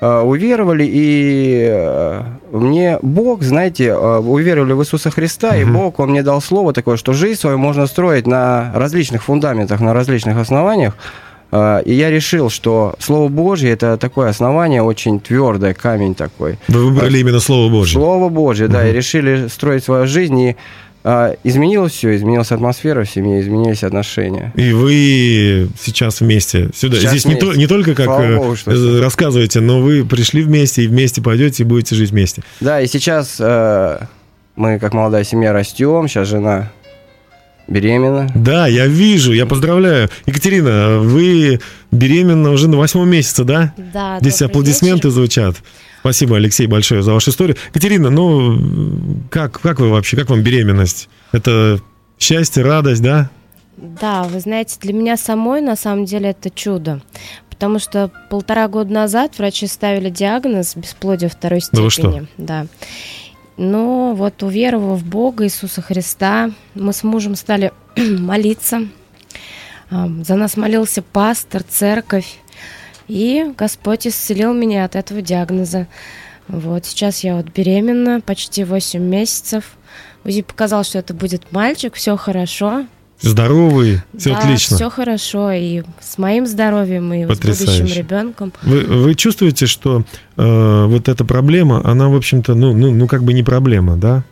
э, 0.00 0.20
уверовали, 0.20 0.84
и 0.86 1.66
э, 1.70 2.22
мне 2.52 2.98
Бог, 3.00 3.42
знаете, 3.42 3.86
э, 3.86 4.18
уверовали 4.18 4.74
в 4.74 4.82
Иисуса 4.82 5.10
Христа, 5.10 5.48
угу. 5.48 5.56
и 5.56 5.64
Бог, 5.64 5.98
Он 5.98 6.10
мне 6.10 6.22
дал 6.22 6.42
слово 6.42 6.74
такое, 6.74 6.98
что 6.98 7.14
жизнь 7.14 7.40
свою 7.40 7.56
можно 7.56 7.86
строить 7.86 8.26
на 8.26 8.70
различных 8.74 9.22
фундаментах, 9.22 9.80
на 9.80 9.94
различных 9.94 10.36
основаниях. 10.36 10.94
А, 11.52 11.80
и 11.80 11.92
я 11.92 12.10
решил, 12.10 12.48
что 12.48 12.94
Слово 12.98 13.28
Божье 13.28 13.70
это 13.70 13.98
такое 13.98 14.30
основание 14.30 14.82
очень 14.82 15.20
твердое, 15.20 15.74
камень 15.74 16.14
такой. 16.14 16.58
Вы 16.68 16.86
выбрали 16.86 17.18
именно 17.18 17.40
Слово 17.40 17.70
Божье. 17.70 17.92
Слово 17.92 18.30
Божье, 18.30 18.68
да, 18.68 18.88
и 18.88 18.92
решили 18.92 19.48
строить 19.48 19.84
свою 19.84 20.06
жизнь 20.06 20.38
и 20.40 20.56
а, 21.04 21.34
изменилось 21.44 21.92
все, 21.92 22.16
изменилась 22.16 22.52
атмосфера 22.52 23.04
в 23.04 23.10
семье, 23.10 23.40
изменились 23.40 23.82
отношения. 23.82 24.52
И 24.56 24.72
вы 24.72 25.68
сейчас 25.78 26.20
вместе 26.20 26.70
сюда. 26.74 26.96
Сейчас 26.96 27.10
Здесь 27.10 27.24
вместе. 27.24 27.44
Не, 27.44 27.52
то, 27.52 27.58
не 27.58 27.66
только 27.66 27.94
как 27.94 28.08
э, 28.08 28.36
Богу, 28.36 28.56
что 28.56 29.00
рассказываете, 29.02 29.60
но 29.60 29.80
вы 29.80 30.06
пришли 30.06 30.42
вместе 30.42 30.84
и 30.84 30.86
вместе 30.86 31.20
пойдете 31.20 31.64
и 31.64 31.66
будете 31.66 31.96
жить 31.96 32.12
вместе. 32.12 32.42
Да, 32.60 32.80
и 32.80 32.86
сейчас 32.86 33.36
э, 33.40 33.98
мы 34.56 34.78
как 34.78 34.94
молодая 34.94 35.24
семья 35.24 35.52
растем, 35.52 36.08
сейчас 36.08 36.28
жена 36.28 36.70
Беременна. 37.72 38.30
Да, 38.34 38.66
я 38.66 38.86
вижу, 38.86 39.32
я 39.32 39.46
поздравляю. 39.46 40.10
Екатерина, 40.26 40.98
вы 40.98 41.60
беременна 41.90 42.50
уже 42.50 42.68
на 42.68 42.76
восьмом 42.76 43.08
месяце, 43.08 43.44
да? 43.44 43.72
Да. 43.76 44.18
Здесь 44.20 44.42
аплодисменты 44.42 45.08
вечер. 45.08 45.10
звучат. 45.10 45.56
Спасибо, 46.00 46.36
Алексей, 46.36 46.66
большое 46.66 47.02
за 47.02 47.12
вашу 47.12 47.30
историю. 47.30 47.56
Катерина, 47.72 48.10
ну, 48.10 48.58
как, 49.30 49.60
как 49.60 49.80
вы 49.80 49.88
вообще, 49.88 50.16
как 50.16 50.28
вам 50.30 50.42
беременность? 50.42 51.08
Это 51.30 51.80
счастье, 52.18 52.62
радость, 52.62 53.02
да? 53.02 53.30
Да, 53.76 54.24
вы 54.24 54.40
знаете, 54.40 54.76
для 54.80 54.92
меня 54.92 55.16
самой 55.16 55.60
на 55.60 55.76
самом 55.76 56.04
деле 56.04 56.30
это 56.30 56.50
чудо. 56.50 57.00
Потому 57.48 57.78
что 57.78 58.10
полтора 58.28 58.66
года 58.68 58.92
назад 58.92 59.38
врачи 59.38 59.66
ставили 59.66 60.10
диагноз 60.10 60.74
бесплодие 60.76 61.30
второй 61.30 61.60
степени. 61.60 61.78
Да 61.78 61.84
вы 61.84 61.90
что? 61.90 62.26
Да. 62.36 62.66
Но 63.62 64.12
вот 64.16 64.42
уверовав 64.42 64.98
в 64.98 65.08
Бога 65.08 65.44
Иисуса 65.44 65.82
Христа, 65.82 66.50
мы 66.74 66.92
с 66.92 67.04
мужем 67.04 67.36
стали 67.36 67.72
молиться. 67.96 68.88
За 69.88 70.34
нас 70.34 70.56
молился 70.56 71.00
пастор, 71.00 71.62
церковь. 71.62 72.40
И 73.06 73.52
Господь 73.56 74.08
исцелил 74.08 74.52
меня 74.52 74.84
от 74.84 74.96
этого 74.96 75.22
диагноза. 75.22 75.86
Вот 76.48 76.86
сейчас 76.86 77.22
я 77.22 77.36
вот 77.36 77.50
беременна, 77.50 78.20
почти 78.20 78.64
8 78.64 79.00
месяцев. 79.00 79.76
УЗИ 80.24 80.42
показал, 80.42 80.82
что 80.82 80.98
это 80.98 81.14
будет 81.14 81.52
мальчик, 81.52 81.94
все 81.94 82.16
хорошо 82.16 82.86
здоровый, 83.22 84.02
все 84.16 84.30
да, 84.30 84.38
отлично. 84.38 84.76
все 84.76 84.90
хорошо 84.90 85.50
и 85.52 85.82
с 86.00 86.18
моим 86.18 86.46
здоровьем, 86.46 87.12
и 87.12 87.26
Потрясающе. 87.26 87.72
с 87.72 87.80
будущим 87.80 87.98
ребенком. 87.98 88.52
Вы, 88.62 88.80
вы 88.80 89.14
чувствуете, 89.14 89.66
что 89.66 90.04
э, 90.36 90.84
вот 90.86 91.08
эта 91.08 91.24
проблема, 91.24 91.80
она, 91.84 92.08
в 92.08 92.16
общем-то, 92.16 92.54
ну, 92.54 92.74
ну, 92.74 92.92
ну, 92.92 93.06
как 93.06 93.22
бы 93.22 93.32
не 93.32 93.42
проблема, 93.42 93.96
да? 93.96 94.24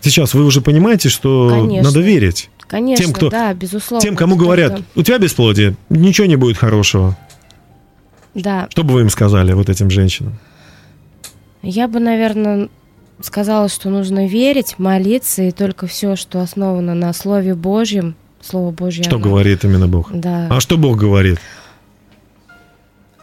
Сейчас 0.00 0.34
вы 0.34 0.44
уже 0.44 0.60
понимаете, 0.60 1.08
что 1.08 1.48
Конечно. 1.50 1.88
надо 1.88 2.00
верить. 2.00 2.50
Конечно, 2.68 3.04
тем, 3.04 3.14
кто, 3.14 3.30
да, 3.30 3.54
безусловно. 3.54 4.02
Тем, 4.02 4.16
кому 4.16 4.36
говорят, 4.36 4.80
у 4.94 5.02
тебя 5.02 5.18
бесплодие, 5.18 5.76
ничего 5.88 6.26
не 6.26 6.36
будет 6.36 6.56
хорошего. 6.56 7.16
Да. 8.34 8.66
Что 8.70 8.82
бы 8.84 8.94
вы 8.94 9.00
им 9.02 9.10
сказали, 9.10 9.52
вот 9.52 9.70
этим 9.70 9.90
женщинам? 9.90 10.38
Я 11.62 11.88
бы, 11.88 12.00
наверное, 12.00 12.68
сказала, 13.20 13.68
что 13.68 13.88
нужно 13.90 14.26
верить, 14.26 14.78
молиться, 14.78 15.42
и 15.42 15.50
только 15.50 15.86
все, 15.86 16.16
что 16.16 16.40
основано 16.40 16.94
на 16.94 17.12
Слове 17.12 17.54
Божьем, 17.54 18.14
Слово 18.40 18.70
Божье. 18.70 19.04
Что 19.04 19.16
оно... 19.16 19.24
говорит 19.24 19.64
именно 19.64 19.88
Бог? 19.88 20.10
Да. 20.12 20.48
А 20.50 20.60
что 20.60 20.76
Бог 20.76 20.98
говорит? 20.98 21.38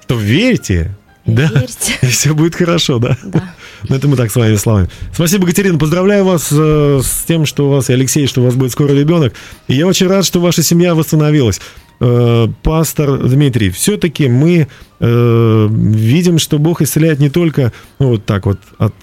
Что 0.01 0.15
верите, 0.15 0.95
да, 1.25 1.49
верьте. 1.53 1.93
и 2.01 2.07
все 2.07 2.33
будет 2.33 2.55
хорошо, 2.55 2.99
да? 2.99 3.17
Да. 3.23 3.53
Ну, 3.89 3.97
это 3.97 4.07
мы 4.07 4.15
так 4.15 4.31
своими 4.31 4.55
словами. 4.55 4.87
Спасибо, 5.11 5.45
Катерина. 5.45 5.77
Поздравляю 5.77 6.23
вас 6.23 6.47
э, 6.53 7.01
с 7.03 7.25
тем, 7.27 7.45
что 7.45 7.67
у 7.67 7.69
вас, 7.69 7.89
и 7.89 7.93
Алексей, 7.93 8.27
что 8.27 8.39
у 8.39 8.45
вас 8.45 8.55
будет 8.55 8.71
скоро 8.71 8.93
ребенок. 8.93 9.33
И 9.67 9.73
я 9.73 9.87
очень 9.87 10.07
рад, 10.07 10.23
что 10.23 10.39
ваша 10.39 10.63
семья 10.63 10.95
восстановилась. 10.95 11.59
Э, 11.99 12.47
пастор 12.63 13.17
Дмитрий, 13.17 13.71
все-таки 13.71 14.29
мы 14.29 14.69
э, 15.01 15.67
видим, 15.69 16.39
что 16.39 16.59
Бог 16.59 16.81
исцеляет 16.81 17.19
не 17.19 17.29
только 17.29 17.73
ну, 17.99 18.07
вот 18.07 18.25
так 18.25 18.45
вот 18.45 18.59
от 18.77 18.93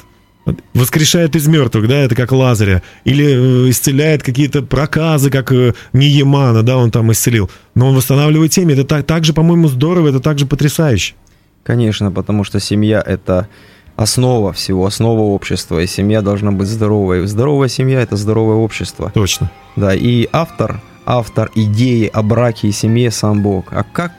воскрешает 0.74 1.36
из 1.36 1.46
мертвых, 1.46 1.88
да, 1.88 1.98
это 1.98 2.14
как 2.14 2.32
Лазаря, 2.32 2.82
или 3.04 3.24
э, 3.66 3.70
исцеляет 3.70 4.22
какие-то 4.22 4.62
проказы, 4.62 5.30
как 5.30 5.52
э, 5.52 5.74
Ниемана, 5.92 6.62
да, 6.62 6.76
он 6.76 6.90
там 6.90 7.10
исцелил, 7.12 7.50
но 7.74 7.88
он 7.88 7.96
восстанавливает 7.96 8.52
семьи, 8.52 8.74
это 8.74 8.84
так, 8.84 9.06
так 9.06 9.24
же, 9.24 9.32
по-моему, 9.32 9.68
здорово, 9.68 10.08
это 10.08 10.20
также 10.20 10.46
потрясающе. 10.46 11.14
Конечно, 11.62 12.10
потому 12.10 12.44
что 12.44 12.58
семья– 12.58 13.02
это 13.06 13.48
основа 13.96 14.52
всего, 14.52 14.86
основа 14.86 15.20
общества, 15.20 15.80
и 15.80 15.86
семья 15.86 16.22
должна 16.22 16.52
быть 16.52 16.68
здоровой. 16.68 17.26
Здоровая 17.26 17.68
семья– 17.68 18.00
это 18.02 18.16
здоровое 18.16 18.56
общество. 18.56 19.10
Точно. 19.14 19.50
Да, 19.76 19.94
и 19.94 20.26
автор, 20.32 20.80
автор 21.04 21.50
идеи 21.54 22.10
о 22.12 22.22
браке 22.22 22.68
и 22.68 22.72
семье 22.72 23.10
сам 23.10 23.42
Бог. 23.42 23.66
А 23.72 23.84
как 23.84 24.12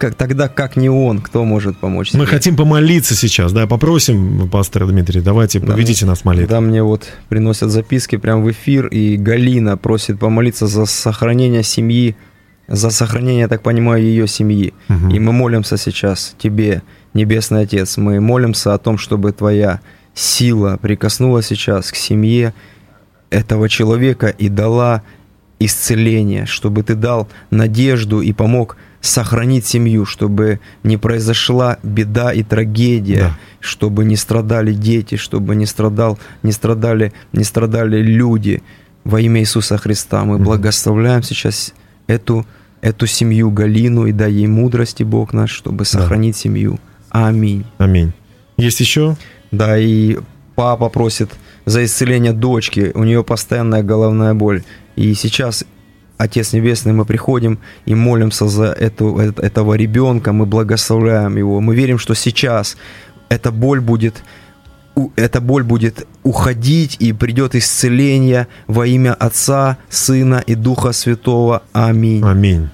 как, 0.00 0.14
тогда 0.14 0.48
как 0.48 0.76
не 0.76 0.88
он, 0.88 1.20
кто 1.20 1.44
может 1.44 1.76
помочь? 1.76 2.14
Мы 2.14 2.26
хотим 2.26 2.56
помолиться 2.56 3.14
сейчас, 3.14 3.52
да, 3.52 3.66
попросим 3.66 4.48
пастора 4.48 4.86
Дмитрия, 4.86 5.20
давайте 5.20 5.60
да, 5.60 5.66
поведите 5.66 6.06
нас 6.06 6.24
молитву. 6.24 6.48
Да, 6.48 6.60
мне 6.60 6.82
вот 6.82 7.06
приносят 7.28 7.70
записки 7.70 8.16
прямо 8.16 8.42
в 8.42 8.50
эфир, 8.50 8.86
и 8.86 9.16
Галина 9.16 9.76
просит 9.76 10.18
помолиться 10.18 10.66
за 10.66 10.86
сохранение 10.86 11.62
семьи, 11.62 12.16
за 12.66 12.88
сохранение, 12.90 13.40
я 13.40 13.48
так 13.48 13.62
понимаю, 13.62 14.02
ее 14.02 14.26
семьи. 14.26 14.72
Угу. 14.88 15.10
И 15.10 15.18
мы 15.18 15.32
молимся 15.32 15.76
сейчас 15.76 16.34
тебе, 16.38 16.82
Небесный 17.12 17.62
Отец, 17.62 17.98
мы 17.98 18.20
молимся 18.20 18.72
о 18.72 18.78
том, 18.78 18.96
чтобы 18.96 19.32
твоя 19.32 19.80
сила 20.14 20.78
прикоснулась 20.80 21.46
сейчас 21.46 21.92
к 21.92 21.96
семье 21.96 22.54
этого 23.28 23.68
человека 23.68 24.28
и 24.28 24.48
дала 24.48 25.02
исцеление, 25.58 26.46
чтобы 26.46 26.82
ты 26.82 26.94
дал 26.94 27.28
надежду 27.50 28.22
и 28.22 28.32
помог 28.32 28.78
сохранить 29.00 29.66
семью, 29.66 30.04
чтобы 30.04 30.60
не 30.82 30.96
произошла 30.96 31.78
беда 31.82 32.32
и 32.32 32.42
трагедия, 32.42 33.18
да. 33.20 33.38
чтобы 33.60 34.04
не 34.04 34.16
страдали 34.16 34.72
дети, 34.72 35.16
чтобы 35.16 35.56
не 35.56 35.66
страдал, 35.66 36.18
не 36.42 36.52
страдали, 36.52 37.12
не 37.32 37.44
страдали 37.44 38.02
люди 38.02 38.62
во 39.04 39.20
имя 39.20 39.40
Иисуса 39.40 39.78
Христа. 39.78 40.24
Мы 40.24 40.36
mm 40.36 40.44
благословляем 40.44 41.22
сейчас 41.22 41.72
эту 42.06 42.46
эту 42.82 43.06
семью 43.06 43.50
Галину 43.50 44.06
и 44.06 44.12
дай 44.12 44.32
ей 44.32 44.46
мудрости 44.46 45.02
Бог 45.02 45.32
наш, 45.34 45.50
чтобы 45.50 45.84
сохранить 45.84 46.34
да. 46.34 46.40
семью. 46.40 46.78
Аминь. 47.10 47.64
Аминь. 47.78 48.12
Есть 48.56 48.80
еще? 48.80 49.16
Да, 49.50 49.78
и 49.78 50.18
папа 50.54 50.88
просит 50.88 51.30
за 51.66 51.84
исцеление 51.84 52.32
дочки, 52.32 52.92
у 52.94 53.04
нее 53.04 53.22
постоянная 53.22 53.82
головная 53.82 54.34
боль. 54.34 54.62
И 54.96 55.14
сейчас 55.14 55.64
Отец 56.20 56.52
Небесный, 56.52 56.92
мы 56.92 57.06
приходим 57.06 57.58
и 57.86 57.94
молимся 57.94 58.46
за 58.46 58.64
эту, 58.64 59.16
этого 59.16 59.74
ребенка, 59.74 60.32
мы 60.32 60.44
благословляем 60.44 61.38
его. 61.38 61.60
Мы 61.60 61.74
верим, 61.74 61.98
что 61.98 62.14
сейчас 62.14 62.76
эта 63.30 63.50
боль 63.50 63.80
будет 63.80 64.22
эта 65.16 65.40
боль 65.40 65.62
будет 65.62 66.06
уходить, 66.24 66.96
и 67.00 67.14
придет 67.14 67.54
исцеление 67.54 68.48
во 68.66 68.86
имя 68.86 69.14
Отца, 69.14 69.78
Сына 69.88 70.42
и 70.46 70.54
Духа 70.54 70.92
Святого. 70.92 71.62
Аминь. 71.72 72.22
Аминь. 72.22 72.68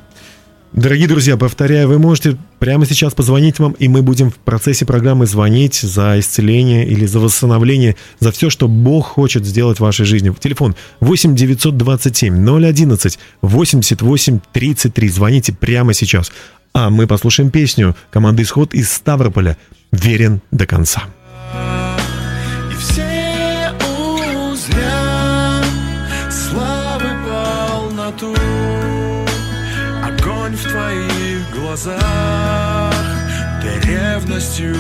Дорогие 0.73 1.07
друзья, 1.07 1.37
повторяю, 1.37 1.89
вы 1.89 1.99
можете 1.99 2.37
прямо 2.59 2.87
сейчас 2.87 3.15
позвонить 3.15 3.59
вам, 3.59 3.73
и 3.73 3.89
мы 3.89 4.03
будем 4.03 4.31
в 4.31 4.37
процессе 4.37 4.85
программы 4.85 5.27
звонить 5.27 5.77
за 5.77 6.19
исцеление 6.19 6.87
или 6.87 7.07
за 7.07 7.21
восстановление, 7.21 7.97
за 8.21 8.33
все, 8.33 8.51
что 8.51 8.69
Бог 8.69 9.07
хочет 9.07 9.45
сделать 9.45 9.79
в 9.79 9.83
вашей 9.83 10.07
жизни. 10.07 10.33
Телефон 10.39 10.75
8 11.01 11.35
927 11.35 12.35
011 12.35 13.19
88 13.43 14.41
33. 14.53 15.09
Звоните 15.09 15.53
прямо 15.53 15.95
сейчас. 15.95 16.33
А 16.75 16.91
мы 16.91 17.07
послушаем 17.07 17.51
песню 17.51 17.97
команды 18.11 18.43
«Исход» 18.43 18.75
из 18.75 18.93
Ставрополя 18.93 19.57
«Верен 19.93 20.41
до 20.51 20.67
конца». 20.67 21.05
глазах 31.77 32.26
Ты 32.26 32.26
Used 34.47 34.59
to, 34.59 34.73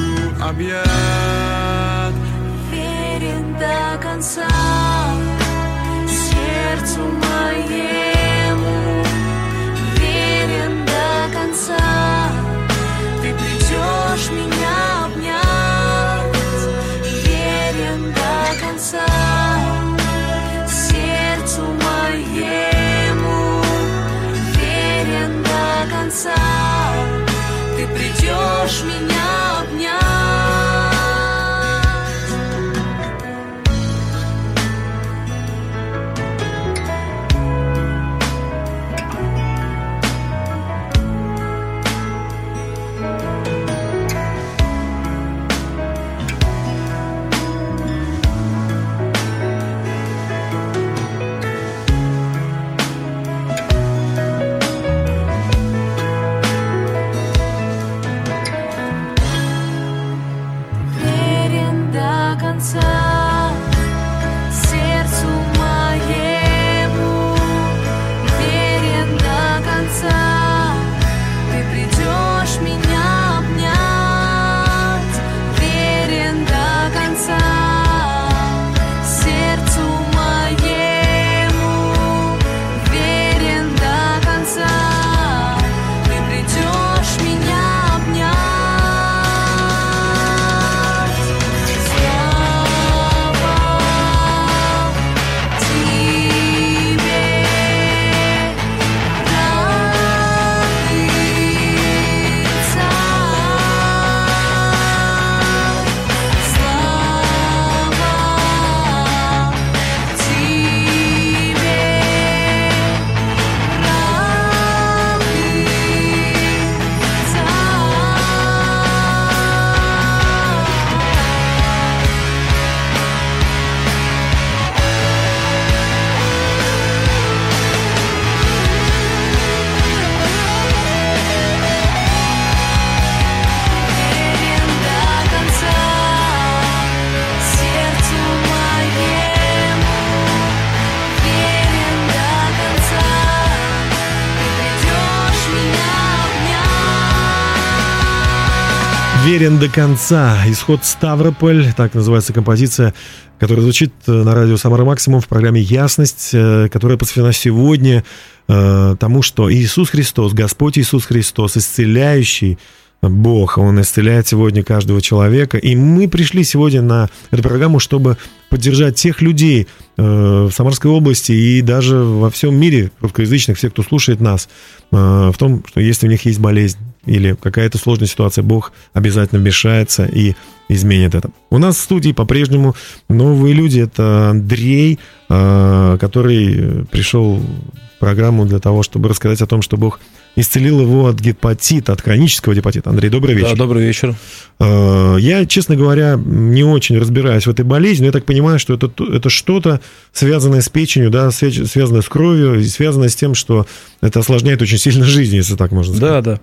Верен 149.38 149.58
до 149.58 149.68
конца. 149.68 150.44
Исход 150.46 150.82
Ставрополь, 150.82 151.74
так 151.76 151.92
называется 151.92 152.32
композиция, 152.32 152.94
которая 153.38 153.64
звучит 153.64 153.92
э, 154.06 154.10
на 154.10 154.34
радио 154.34 154.56
Самара 154.56 154.86
Максимум 154.86 155.20
в 155.20 155.28
программе 155.28 155.60
«Ясность», 155.60 156.30
э, 156.32 156.70
которая 156.72 156.96
посвящена 156.96 157.34
сегодня 157.34 158.02
э, 158.48 158.96
тому, 158.98 159.20
что 159.20 159.52
Иисус 159.52 159.90
Христос, 159.90 160.32
Господь 160.32 160.78
Иисус 160.78 161.04
Христос, 161.04 161.58
исцеляющий 161.58 162.58
Бог, 163.02 163.58
Он 163.58 163.80
исцеляет 163.80 164.26
сегодня 164.26 164.62
каждого 164.62 165.00
человека. 165.00 165.58
И 165.58 165.76
мы 165.76 166.08
пришли 166.08 166.44
сегодня 166.44 166.82
на 166.82 167.08
эту 167.30 167.42
программу, 167.42 167.78
чтобы 167.78 168.16
поддержать 168.48 168.96
тех 168.96 169.22
людей 169.22 169.66
в 169.96 170.50
Самарской 170.50 170.90
области 170.90 171.32
и 171.32 171.62
даже 171.62 171.96
во 171.96 172.30
всем 172.30 172.54
мире, 172.54 172.90
русскоязычных, 173.00 173.58
всех, 173.58 173.72
кто 173.72 173.82
слушает 173.82 174.20
нас, 174.20 174.48
в 174.90 175.34
том, 175.38 175.64
что 175.66 175.80
если 175.80 176.06
у 176.06 176.10
них 176.10 176.24
есть 176.26 176.38
болезнь, 176.38 176.78
или 177.06 177.36
какая-то 177.40 177.78
сложная 177.78 178.08
ситуация, 178.08 178.42
Бог 178.42 178.72
обязательно 178.92 179.40
вмешается 179.40 180.04
и 180.04 180.34
изменит 180.68 181.14
это. 181.14 181.30
У 181.50 181.58
нас 181.58 181.76
в 181.76 181.80
студии 181.80 182.12
по-прежнему 182.12 182.74
новые 183.08 183.54
люди. 183.54 183.80
Это 183.80 184.30
Андрей, 184.30 184.98
э, 185.28 185.96
который 186.00 186.84
пришел 186.86 187.36
в 187.36 188.00
программу 188.00 188.44
для 188.44 188.58
того, 188.58 188.82
чтобы 188.82 189.08
рассказать 189.08 189.40
о 189.40 189.46
том, 189.46 189.62
что 189.62 189.76
Бог 189.76 190.00
исцелил 190.36 190.80
его 190.80 191.08
от 191.08 191.18
гепатита, 191.18 191.92
от 191.92 192.02
хронического 192.02 192.54
гепатита. 192.54 192.90
Андрей, 192.90 193.08
добрый 193.08 193.34
вечер. 193.34 193.50
Да, 193.50 193.56
добрый 193.56 193.84
вечер. 193.84 194.14
Э, 194.60 195.16
я, 195.18 195.46
честно 195.46 195.76
говоря, 195.76 196.20
не 196.22 196.62
очень 196.62 196.98
разбираюсь 196.98 197.46
в 197.46 197.50
этой 197.50 197.64
болезни, 197.64 198.02
но 198.02 198.06
я 198.06 198.12
так 198.12 198.26
понимаю, 198.26 198.58
что 198.58 198.74
это, 198.74 198.90
это 199.12 199.30
что-то 199.30 199.80
связанное 200.12 200.60
с 200.60 200.68
печенью, 200.68 201.10
да, 201.10 201.30
связанное 201.30 202.02
с 202.02 202.08
кровью 202.08 202.60
и 202.60 202.64
связанное 202.64 203.08
с 203.08 203.16
тем, 203.16 203.34
что 203.34 203.66
это 204.02 204.20
осложняет 204.20 204.60
очень 204.60 204.78
сильно 204.78 205.04
жизнь, 205.04 205.34
если 205.34 205.56
так 205.56 205.72
можно 205.72 205.94
сказать. 205.94 206.22
Да, 206.24 206.32
да. 206.32 206.40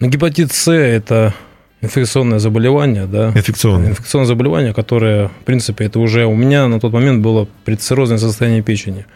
Но 0.00 0.06
гепатит 0.08 0.52
С– 0.52 0.72
это 0.72 1.34
инфекционное 1.82 2.38
заболевание, 2.38 3.06
да. 3.06 3.28
Инфекционное. 3.34 3.90
Инфекционное 3.90 4.26
заболевание, 4.26 4.72
которое, 4.72 5.28
в 5.28 5.44
принципе, 5.44 5.84
это 5.84 6.00
уже 6.00 6.24
у 6.24 6.34
меня 6.34 6.66
на 6.66 6.80
тот 6.80 6.92
момент 6.92 7.22
было 7.22 7.46
предциррозное 7.64 8.18
состояние 8.18 8.62
печени. 8.62 9.06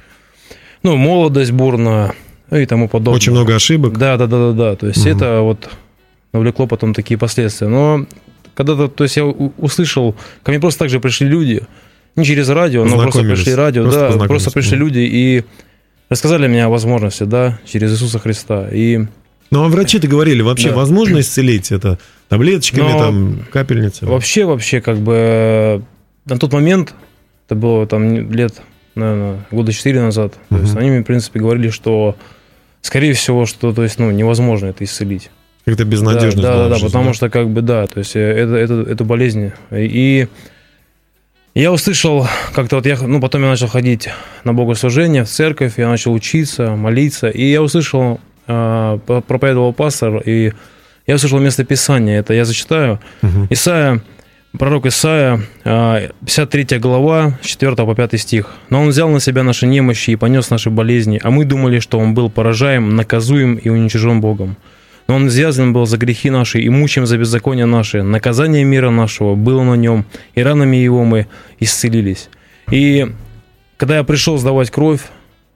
Ну, 0.83 0.97
молодость 0.97 1.53
бурная, 1.53 2.15
ну 2.53 2.59
и 2.59 2.67
тому 2.67 2.87
подобное. 2.87 3.17
Очень 3.17 3.33
много 3.33 3.57
ошибок. 3.57 3.97
Да, 3.97 4.19
да, 4.19 4.27
да, 4.27 4.49
да, 4.49 4.53
да. 4.53 4.77
То 4.77 4.87
есть 4.87 5.07
угу. 5.07 5.09
это 5.09 5.41
вот 5.41 5.71
навлекло 6.35 6.67
потом 6.67 6.93
такие 6.93 7.17
последствия. 7.17 7.67
Но 7.67 8.05
когда-то, 8.55 8.89
то 8.89 9.05
есть 9.05 9.17
я 9.17 9.25
услышал, 9.25 10.15
ко 10.43 10.51
мне 10.51 10.61
просто 10.61 10.81
так 10.81 10.91
же 10.91 11.01
пришли 11.01 11.27
люди, 11.27 11.63
не 12.15 12.27
через 12.27 12.51
радио, 12.51 12.85
но 12.85 12.99
просто 12.99 13.23
пришли 13.23 13.55
радио, 13.55 13.85
просто 13.85 14.19
да, 14.19 14.27
просто 14.27 14.51
пришли 14.51 14.77
люди 14.77 14.99
и 14.99 15.45
рассказали 16.11 16.47
мне 16.47 16.67
о 16.67 16.69
возможности, 16.69 17.25
да, 17.25 17.59
через 17.67 17.91
Иисуса 17.95 18.19
Христа. 18.19 18.69
И 18.71 19.07
ну, 19.51 19.65
а 19.65 19.69
врачи-то 19.69 20.07
говорили, 20.07 20.43
вообще 20.43 20.69
да. 20.69 20.77
возможно 20.77 21.21
исцелить 21.21 21.73
это 21.73 21.99
таблеточками, 22.29 22.83
Но 22.83 22.99
там, 22.99 23.45
капельницами? 23.51 24.11
Вообще, 24.11 24.45
вообще, 24.45 24.83
как 24.83 24.99
бы 24.99 25.83
на 26.27 26.39
тот 26.39 26.53
момент, 26.53 26.95
это 27.47 27.55
было 27.55 27.87
там 27.87 28.31
лет, 28.31 28.61
наверное, 28.95 29.47
года 29.51 29.73
четыре 29.73 30.03
назад, 30.03 30.35
угу. 30.51 30.59
то 30.59 30.63
есть 30.65 30.77
они 30.77 30.91
мне, 30.91 31.01
в 31.01 31.05
принципе, 31.05 31.41
говорили, 31.41 31.71
что 31.71 32.15
скорее 32.83 33.15
всего, 33.15 33.47
что 33.47 33.73
то 33.73 33.83
есть, 33.83 33.99
ну, 33.99 34.11
невозможно 34.11 34.67
это 34.67 34.85
исцелить. 34.85 35.31
Как-то 35.65 35.85
безнадежно. 35.85 36.43
Да, 36.43 36.69
да, 36.69 36.77
да, 36.77 36.85
потому 36.85 37.07
да? 37.07 37.15
что 37.15 37.31
как 37.31 37.49
бы 37.49 37.63
да, 37.63 37.87
то 37.87 38.01
есть 38.01 38.17
э, 38.17 38.21
это, 38.21 38.55
это, 38.57 38.75
это 38.91 39.05
болезнь. 39.05 39.53
И 39.71 40.27
я 41.55 41.73
услышал, 41.73 42.27
как-то 42.53 42.77
вот 42.77 42.87
я, 42.87 42.99
ну, 43.01 43.21
потом 43.21 43.43
я 43.43 43.49
начал 43.49 43.69
ходить 43.69 44.09
на 44.45 44.53
богослужение 44.53 45.25
в 45.25 45.29
церковь, 45.29 45.75
я 45.77 45.89
начал 45.89 46.13
учиться, 46.13 46.75
молиться, 46.75 47.29
и 47.29 47.45
я 47.45 47.63
услышал, 47.63 48.21
э, 48.49 48.99
проповедовал 49.07 49.73
пастор, 49.73 50.19
и 50.19 50.53
я 51.07 51.15
услышал 51.15 51.39
место 51.39 51.65
Писания, 51.65 52.19
это 52.19 52.35
я 52.35 52.45
зачитаю. 52.45 53.01
Угу. 53.23 53.47
Исайя 53.51 54.03
Пророк 54.59 54.85
Исаия, 54.85 55.41
53 55.65 56.67
а, 56.73 56.79
глава, 56.79 57.39
4 57.43 57.75
по 57.75 57.95
5 57.95 58.21
стих. 58.21 58.51
«Но 58.69 58.83
Он 58.83 58.89
взял 58.89 59.09
на 59.09 59.19
себя 59.19 59.43
наши 59.43 59.67
немощи 59.67 60.11
и 60.11 60.17
понес 60.17 60.51
наши 60.51 60.69
болезни, 60.69 61.19
а 61.23 61.31
мы 61.31 61.47
думали, 61.47 61.79
что 61.79 61.99
Он 61.99 62.13
был 62.13 62.29
поражаем, 62.29 62.95
наказуем 62.95 63.55
и 63.55 63.71
уничижен 63.71 64.21
Богом. 64.21 64.57
Но 65.09 65.17
Он 65.17 65.29
извязан 65.29 65.73
был 65.73 65.87
за 65.87 65.97
грехи 65.97 66.29
наши 66.29 66.61
и 66.61 66.69
мучим 66.69 67.07
за 67.07 67.17
беззаконие 67.17 67.65
наши. 67.65 68.03
Наказание 68.03 68.63
мира 68.65 68.91
нашего 68.91 69.35
было 69.37 69.63
на 69.63 69.75
Нем, 69.75 70.05
и 70.35 70.43
ранами 70.43 70.77
Его 70.77 71.05
мы 71.05 71.29
исцелились». 71.59 72.29
И 72.71 73.07
когда 73.79 73.97
я 73.97 74.05
пришел 74.05 74.37
сдавать 74.37 74.71
кровь, 74.71 75.01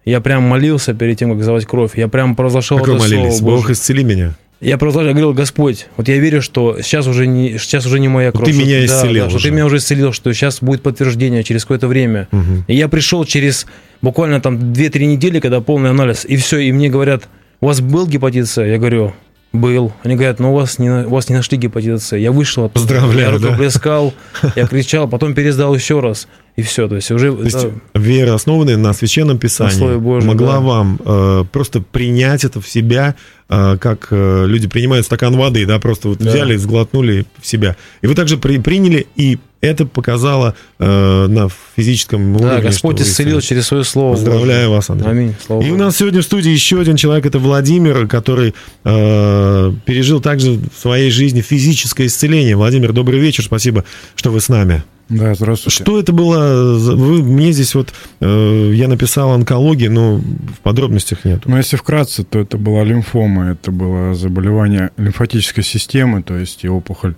я 0.07 0.21
прям 0.21 0.43
молился 0.45 0.95
перед 0.95 1.19
тем, 1.19 1.33
как 1.33 1.43
сдавать 1.43 1.67
кровь. 1.67 1.99
Я 1.99 2.09
прям 2.09 2.35
провозглашал 2.35 2.79
как 2.79 2.89
это 2.89 2.97
вы 2.97 3.01
молились? 3.01 3.39
Слово 3.39 3.57
Бог, 3.57 3.71
исцели 3.71 4.05
меня. 4.05 4.35
Я 4.61 4.79
продолжаю, 4.79 5.11
говорил, 5.11 5.35
Господь, 5.35 5.87
вот 5.99 6.09
я 6.09 6.17
верю, 6.19 6.41
что 6.41 6.81
сейчас 6.81 7.07
уже 7.07 7.27
не, 7.27 7.59
сейчас 7.59 7.85
уже 7.85 8.01
не 8.01 8.09
моя 8.09 8.33
кровь. 8.33 8.51
Ты 8.51 8.57
меня 8.57 8.85
исцелил. 8.85 9.27
Да, 9.27 9.31
да, 9.31 9.39
что 9.39 9.49
ты 9.49 9.51
меня 9.51 9.67
уже 9.67 9.77
исцелил, 9.77 10.13
что 10.15 10.33
сейчас 10.33 10.63
будет 10.63 10.83
подтверждение 10.83 11.45
через 11.45 11.65
какое-то 11.65 11.89
время. 11.89 12.27
Угу. 12.33 12.65
И 12.69 12.75
я 12.75 12.89
пришел 12.89 13.25
через 13.27 13.67
буквально 14.01 14.41
там 14.41 14.57
2-3 14.57 15.05
недели, 15.05 15.41
когда 15.41 15.61
полный 15.61 15.91
анализ, 15.91 16.25
и 16.25 16.37
все, 16.37 16.59
и 16.59 16.73
мне 16.73 16.89
говорят, 16.89 17.29
у 17.61 17.67
вас 17.67 17.83
был 17.83 18.07
гепатит 18.07 18.49
С? 18.49 18.63
Я 18.63 18.79
говорю, 18.79 19.13
был. 19.53 19.93
Они 20.03 20.15
говорят, 20.15 20.39
ну 20.39 20.53
у 20.53 20.57
вас 20.57 20.79
не, 20.79 20.89
у 20.89 21.11
вас 21.11 21.29
не 21.29 21.37
нашли 21.37 21.59
гепатит 21.59 22.01
С. 22.03 22.17
Я 22.17 22.33
вышел, 22.33 22.69
Поздравляю, 22.69 23.33
я 23.33 23.39
рукоплескал, 23.39 24.15
да? 24.43 24.53
я 24.57 24.67
кричал, 24.69 25.09
потом 25.09 25.35
пересдал 25.35 25.75
еще 25.75 26.01
раз. 26.01 26.29
И 26.57 26.63
все, 26.63 26.89
то 26.89 26.97
есть 26.97 27.11
уже... 27.11 27.33
То 27.33 27.43
есть 27.43 27.63
да, 27.63 28.01
вера, 28.01 28.35
основанная 28.35 28.79
на 28.79 28.95
Священном 28.95 29.39
Писании, 29.39 29.79
на 29.79 29.99
Божьем, 29.99 30.29
могла 30.29 30.55
да. 30.55 30.61
вам 30.61 31.01
э, 31.05 31.45
просто 31.53 31.83
принять 31.83 32.45
это 32.45 32.63
в 32.63 32.69
себя, 32.69 33.15
э, 33.51 33.77
как 33.79 34.09
э, 34.11 34.47
люди 34.47 34.67
принимают 34.67 35.05
стакан 35.05 35.37
воды, 35.37 35.67
да, 35.67 35.79
просто 35.79 36.09
вот 36.09 36.19
да. 36.19 36.31
взяли, 36.31 36.57
сглотнули 36.57 37.27
в 37.39 37.47
себя. 37.47 37.77
И 38.01 38.07
вы 38.07 38.15
также 38.15 38.39
при, 38.39 38.59
приняли, 38.59 39.07
и 39.17 39.39
это 39.61 39.85
показало 39.85 40.55
э, 40.79 41.27
на 41.29 41.51
физическом 41.77 42.37
уровне. 42.37 42.57
Да, 42.57 42.61
Господь 42.63 43.03
исцелил 43.03 43.43
через 43.43 43.67
свое 43.67 43.85
слово. 43.85 44.13
Поздравляю 44.13 44.69
Божье. 44.71 44.77
вас, 44.77 44.89
Андрей. 44.89 45.11
Аминь. 45.11 45.35
Слава 45.45 45.63
и 45.63 45.71
у 45.71 45.77
нас 45.77 45.99
сегодня 45.99 46.23
в 46.23 46.25
студии 46.25 46.51
еще 46.51 46.81
один 46.81 46.97
человек, 46.97 47.27
это 47.27 47.39
Владимир, 47.39 48.07
который 48.07 48.55
э, 48.85 49.73
пережил 49.85 50.23
также 50.23 50.53
в 50.53 50.81
своей 50.81 51.11
жизни 51.11 51.43
физическое 51.43 52.07
исцеление. 52.07 52.57
Владимир, 52.57 52.95
добрый 52.95 53.19
вечер, 53.19 53.45
спасибо, 53.45 53.85
что 54.15 54.31
вы 54.31 54.41
с 54.41 54.49
нами. 54.49 54.83
Да, 55.09 55.35
здравствуйте. 55.35 55.85
Что 55.85 56.01
это 56.01 56.13
было? 56.13 56.75
Вы, 56.79 57.23
мне 57.23 57.53
здесь 57.53 57.75
вот, 57.77 57.93
э, 58.21 58.73
я 58.75 58.89
написал 58.89 59.31
онкология, 59.33 59.89
но 59.89 60.17
в 60.19 60.61
подробностях 60.63 61.25
нет. 61.25 61.43
Ну, 61.45 61.57
если 61.57 61.77
вкратце, 61.77 62.25
то 62.25 62.41
это 62.41 62.59
была 62.59 62.83
лимфома, 62.83 63.51
это 63.53 63.71
было 63.71 64.15
заболевание 64.15 64.91
лимфатической 64.97 65.63
системы, 65.63 66.25
то 66.25 66.37
есть 66.37 66.65
и 66.65 66.69
опухоль 66.69 67.15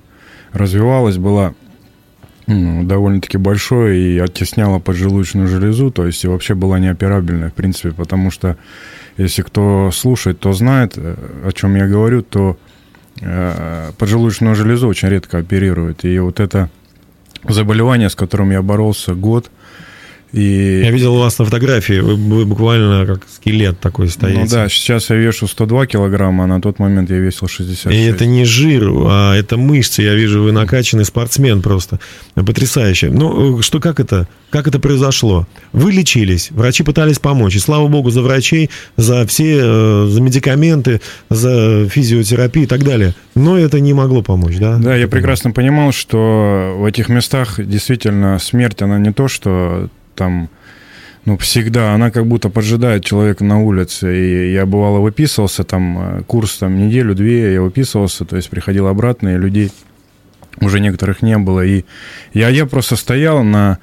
развивалась, 0.53 1.16
была 1.16 1.55
ну, 2.46 2.85
довольно-таки 2.85 3.38
большой 3.38 3.98
и 3.98 4.18
оттесняла 4.18 4.81
поджелудочную 4.81 5.48
железу, 5.48 5.90
то 5.90 6.07
есть 6.07 6.24
и 6.24 6.29
вообще 6.29 6.55
была 6.55 6.79
неоперабельная, 6.79 7.48
в 7.48 7.55
принципе, 7.55 7.92
потому 7.92 8.31
что 8.31 8.59
если 9.16 9.40
кто 9.40 9.90
слушает, 9.94 10.40
то 10.40 10.53
знает, 10.53 10.94
э, 10.96 11.16
о 11.42 11.53
чем 11.53 11.74
я 11.74 11.87
говорю, 11.87 12.20
то 12.20 12.59
э, 13.22 13.92
поджелудочную 13.96 14.55
железу 14.55 14.88
очень 14.88 15.09
редко 15.09 15.38
оперируют, 15.38 16.05
и 16.05 16.18
вот 16.18 16.38
это 16.38 16.68
заболевание, 17.52 18.11
с 18.11 18.14
которым 18.14 18.50
я 18.50 18.62
боролся 18.62 19.14
год. 19.14 19.50
И... 20.32 20.82
Я 20.84 20.90
видел 20.90 21.14
у 21.14 21.20
вас 21.20 21.38
на 21.38 21.46
фотографии, 21.46 22.00
вы, 22.00 22.16
вы 22.16 22.44
буквально 22.44 23.06
как 23.06 23.22
скелет 23.34 23.80
такой 23.80 24.08
стоите. 24.08 24.40
Ну 24.40 24.46
да, 24.46 24.68
сейчас 24.68 25.08
я 25.08 25.16
вешу 25.16 25.46
102 25.46 25.86
килограмма, 25.86 26.44
а 26.44 26.46
на 26.46 26.60
тот 26.60 26.78
момент 26.78 27.08
я 27.10 27.16
весил 27.16 27.48
66. 27.48 27.94
И 27.94 28.02
это 28.02 28.26
не 28.26 28.44
жир, 28.44 28.90
а 29.06 29.34
это 29.34 29.56
мышцы, 29.56 30.02
я 30.02 30.14
вижу, 30.14 30.42
вы 30.42 30.52
накачанный 30.52 31.06
спортсмен 31.06 31.62
просто. 31.62 31.98
Потрясающе. 32.34 33.08
Ну, 33.10 33.62
что, 33.62 33.80
как 33.80 34.00
это, 34.00 34.28
как 34.50 34.68
это 34.68 34.78
произошло? 34.78 35.46
Вы 35.72 35.92
лечились, 35.92 36.50
врачи 36.50 36.82
пытались 36.82 37.18
помочь, 37.18 37.56
и 37.56 37.58
слава 37.58 37.88
богу 37.88 38.10
за 38.10 38.20
врачей, 38.20 38.68
за 38.96 39.26
все, 39.26 39.60
э, 39.62 40.06
за 40.08 40.20
медикаменты, 40.20 41.00
за 41.30 41.88
физиотерапию 41.88 42.64
и 42.66 42.68
так 42.68 42.84
далее. 42.84 43.14
Но 43.34 43.58
это 43.58 43.80
не 43.80 43.94
могло 43.94 44.20
помочь, 44.22 44.58
да? 44.58 44.76
Да, 44.76 44.94
я 44.94 45.08
прекрасно 45.08 45.52
понимал, 45.52 45.92
что 45.92 46.74
в 46.76 46.84
этих 46.84 47.08
местах 47.08 47.64
действительно 47.64 48.38
смерть, 48.38 48.82
она 48.82 48.98
не 48.98 49.12
то, 49.12 49.28
что 49.28 49.88
там 50.18 50.50
ну, 51.24 51.37
всегда, 51.37 51.92
она 51.92 52.11
как 52.11 52.26
будто 52.26 52.48
поджидает 52.48 53.04
человека 53.04 53.44
на 53.44 53.61
улице. 53.61 54.16
И 54.16 54.52
я 54.52 54.66
бывало 54.66 55.00
выписывался, 55.00 55.62
там, 55.62 55.98
э, 55.98 56.22
курс 56.26 56.57
там 56.59 56.78
неделю-две, 56.78 57.54
я 57.54 57.62
выписывался, 57.62 58.24
то 58.24 58.37
есть 58.37 58.48
приходил 58.48 58.87
обратно, 58.87 59.28
и 59.28 59.38
людей 59.38 59.70
уже 60.61 60.81
некоторых 60.81 61.22
не 61.22 61.37
было. 61.37 61.64
И 61.64 61.85
я, 62.33 62.48
я 62.48 62.66
просто 62.66 62.96
стоял 62.96 63.42
на 63.42 63.78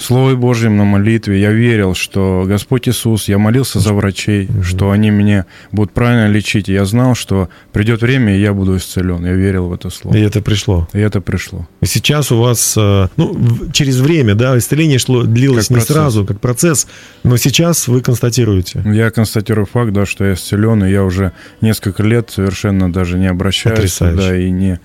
Слове 0.00 0.34
Божьем, 0.34 0.78
на 0.78 0.84
молитве. 0.84 1.40
Я 1.40 1.52
верил, 1.52 1.94
что 1.94 2.44
Господь 2.46 2.88
Иисус, 2.88 3.28
я 3.28 3.36
молился 3.36 3.80
за 3.80 3.92
врачей, 3.92 4.46
угу. 4.46 4.62
что 4.62 4.90
они 4.90 5.10
меня 5.10 5.44
будут 5.72 5.92
правильно 5.92 6.32
лечить. 6.32 6.68
Я 6.68 6.86
знал, 6.86 7.14
что 7.14 7.50
придет 7.72 8.00
время, 8.00 8.34
и 8.34 8.40
я 8.40 8.54
буду 8.54 8.78
исцелен. 8.78 9.24
Я 9.26 9.34
верил 9.34 9.68
в 9.68 9.74
это 9.74 9.90
слово. 9.90 10.16
И 10.16 10.20
это 10.20 10.40
пришло. 10.40 10.88
И 10.94 10.98
это 10.98 11.20
пришло. 11.20 11.68
И 11.82 11.86
сейчас 11.86 12.32
у 12.32 12.38
вас, 12.40 12.74
э, 12.78 13.08
ну, 13.18 13.36
через 13.72 13.98
время, 13.98 14.34
да, 14.34 14.56
исцеление 14.56 14.98
шло, 14.98 15.24
длилось 15.24 15.68
как 15.68 15.70
не 15.70 15.76
процесс. 15.76 15.96
сразу, 15.96 16.24
как 16.24 16.40
процесс, 16.40 16.86
но 17.22 17.36
сейчас 17.36 17.86
вы 17.86 18.00
констатируете. 18.00 18.82
Я 18.86 19.10
констатирую 19.10 19.66
факт, 19.66 19.92
да, 19.92 20.06
что 20.06 20.24
я 20.24 20.32
исцелен, 20.32 20.82
и 20.82 20.90
я 20.90 21.04
уже 21.04 21.32
несколько 21.60 22.02
лет 22.02 22.30
совершенно 22.30 22.90
даже 22.90 23.18
не 23.18 23.26
обращаюсь 23.26 23.76
Потрясающе. 23.76 24.16
туда 24.16 24.36
и 24.38 24.50
не 24.50 24.80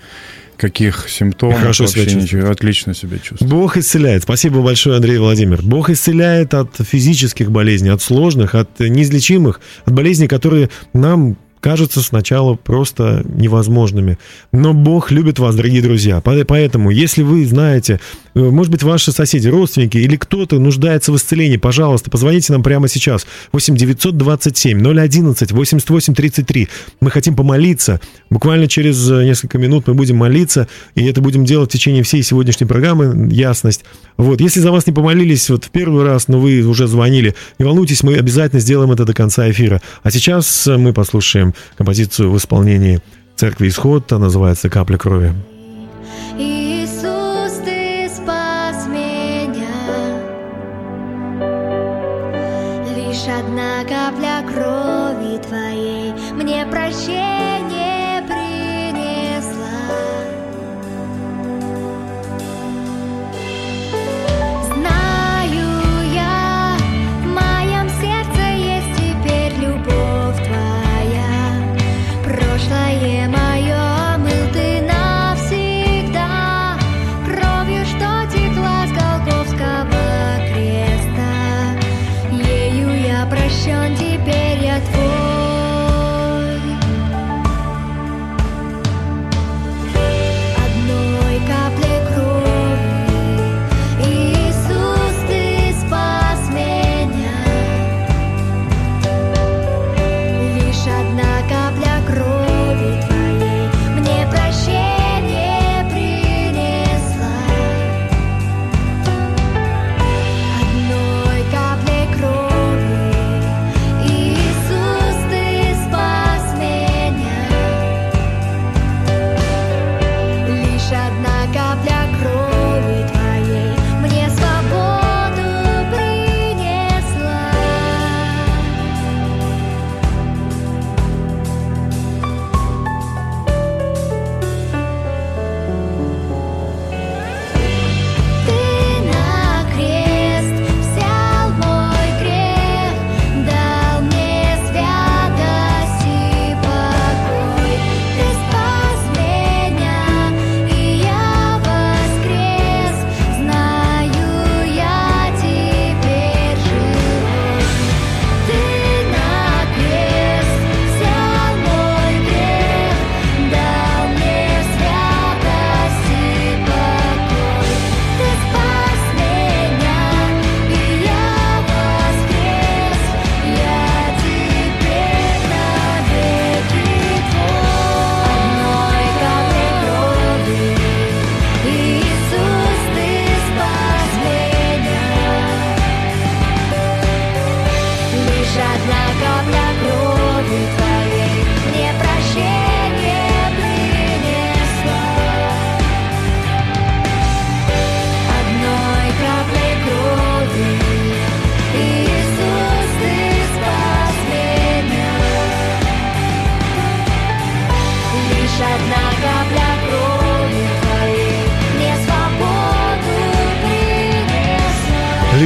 каких 0.57 1.09
симптомов. 1.09 1.59
Хорошо 1.59 1.85
вообще 1.85 2.09
себя 2.09 2.21
ничего. 2.21 2.49
Отлично 2.49 2.93
себя 2.93 3.17
чувствую. 3.17 3.49
Бог 3.49 3.77
исцеляет. 3.77 4.23
Спасибо 4.23 4.61
большое, 4.61 4.97
Андрей 4.97 5.17
Владимир. 5.17 5.61
Бог 5.61 5.89
исцеляет 5.89 6.53
от 6.53 6.75
физических 6.77 7.51
болезней, 7.51 7.89
от 7.89 8.01
сложных, 8.01 8.55
от 8.55 8.79
неизлечимых, 8.79 9.59
от 9.85 9.93
болезней, 9.93 10.27
которые 10.27 10.69
нам 10.93 11.37
кажутся 11.59 12.01
сначала 12.01 12.53
просто 12.53 13.23
невозможными. 13.25 14.19
Но 14.51 14.73
Бог 14.73 15.09
любит 15.09 15.39
вас, 15.39 15.55
дорогие 15.55 15.81
друзья. 15.81 16.21
Поэтому, 16.21 16.91
если 16.91 17.23
вы 17.23 17.43
знаете, 17.45 17.99
э, 18.35 18.39
может 18.39 18.71
быть, 18.71 18.83
ваши 18.83 19.11
соседи, 19.11 19.47
родственники 19.47 19.97
или 19.97 20.15
кто-то 20.15 20.59
нуждается 20.59 21.11
в 21.11 21.15
исцелении, 21.15 21.57
пожалуйста, 21.57 22.11
позвоните 22.11 22.53
нам 22.53 22.61
прямо 22.61 22.87
сейчас. 22.87 23.25
8 23.51 23.75
927 23.75 24.79
011 24.79 25.51
88 25.51 26.13
33. 26.13 26.69
Мы 27.01 27.09
хотим 27.09 27.35
помолиться. 27.35 27.99
Буквально 28.29 28.67
через 28.67 29.09
э, 29.09 29.23
несколько 29.23 29.57
минут 29.57 29.87
мы 29.87 29.95
будем 29.95 30.17
молиться, 30.17 30.67
и 30.93 31.03
это 31.05 31.21
будем 31.21 31.45
делать 31.45 31.71
в 31.71 31.73
течение 31.73 32.03
всей 32.03 32.21
сегодняшней 32.21 32.67
программы, 32.67 33.33
ясность. 33.33 33.85
Вот, 34.17 34.39
если 34.39 34.59
за 34.59 34.71
вас 34.71 34.85
не 34.85 34.93
помолились 34.93 35.49
вот 35.49 35.65
в 35.65 35.71
первый 35.71 36.05
раз, 36.05 36.27
но 36.27 36.39
вы 36.39 36.61
уже 36.61 36.85
звонили, 36.85 37.33
не 37.57 37.65
волнуйтесь, 37.65 38.03
мы 38.03 38.15
обязательно 38.15 38.59
сделаем 38.59 38.91
это 38.91 39.03
до 39.03 39.13
конца 39.13 39.49
эфира. 39.49 39.81
А 40.03 40.11
сейчас 40.11 40.67
мы 40.67 40.93
послушаем 40.93 41.54
композицию 41.77 42.31
в 42.31 42.37
исполнении 42.37 43.01
церкви 43.35 43.67
Исход, 43.67 44.09
называется 44.11 44.69
«Капля 44.69 44.97
крови». 44.97 45.33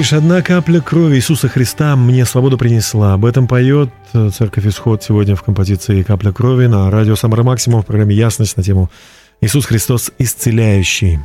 Лишь 0.10 0.18
одна 0.18 0.42
капля 0.42 0.80
крови 0.82 1.18
Иисуса 1.18 1.48
Христа 1.50 1.96
мне 1.96 2.26
свободу 2.26 2.58
принесла. 2.58 3.14
Об 3.14 3.26
этом 3.26 3.48
поет 3.48 3.92
э, 4.14 4.32
Церковь 4.36 4.66
Исход 4.66 5.04
сегодня 5.04 5.36
в 5.36 5.44
композиции 5.44 6.02
«Капля 6.02 6.32
крови» 6.32 6.66
на 6.66 6.90
радио 6.90 7.16
«Самара 7.16 7.44
Максимум» 7.44 7.84
в 7.84 7.86
программе 7.86 8.16
«Ясность» 8.16 8.58
на 8.58 8.64
тему 8.64 8.90
«Иисус 9.40 9.68
Христос 9.68 10.10
исцеляющий». 10.18 11.20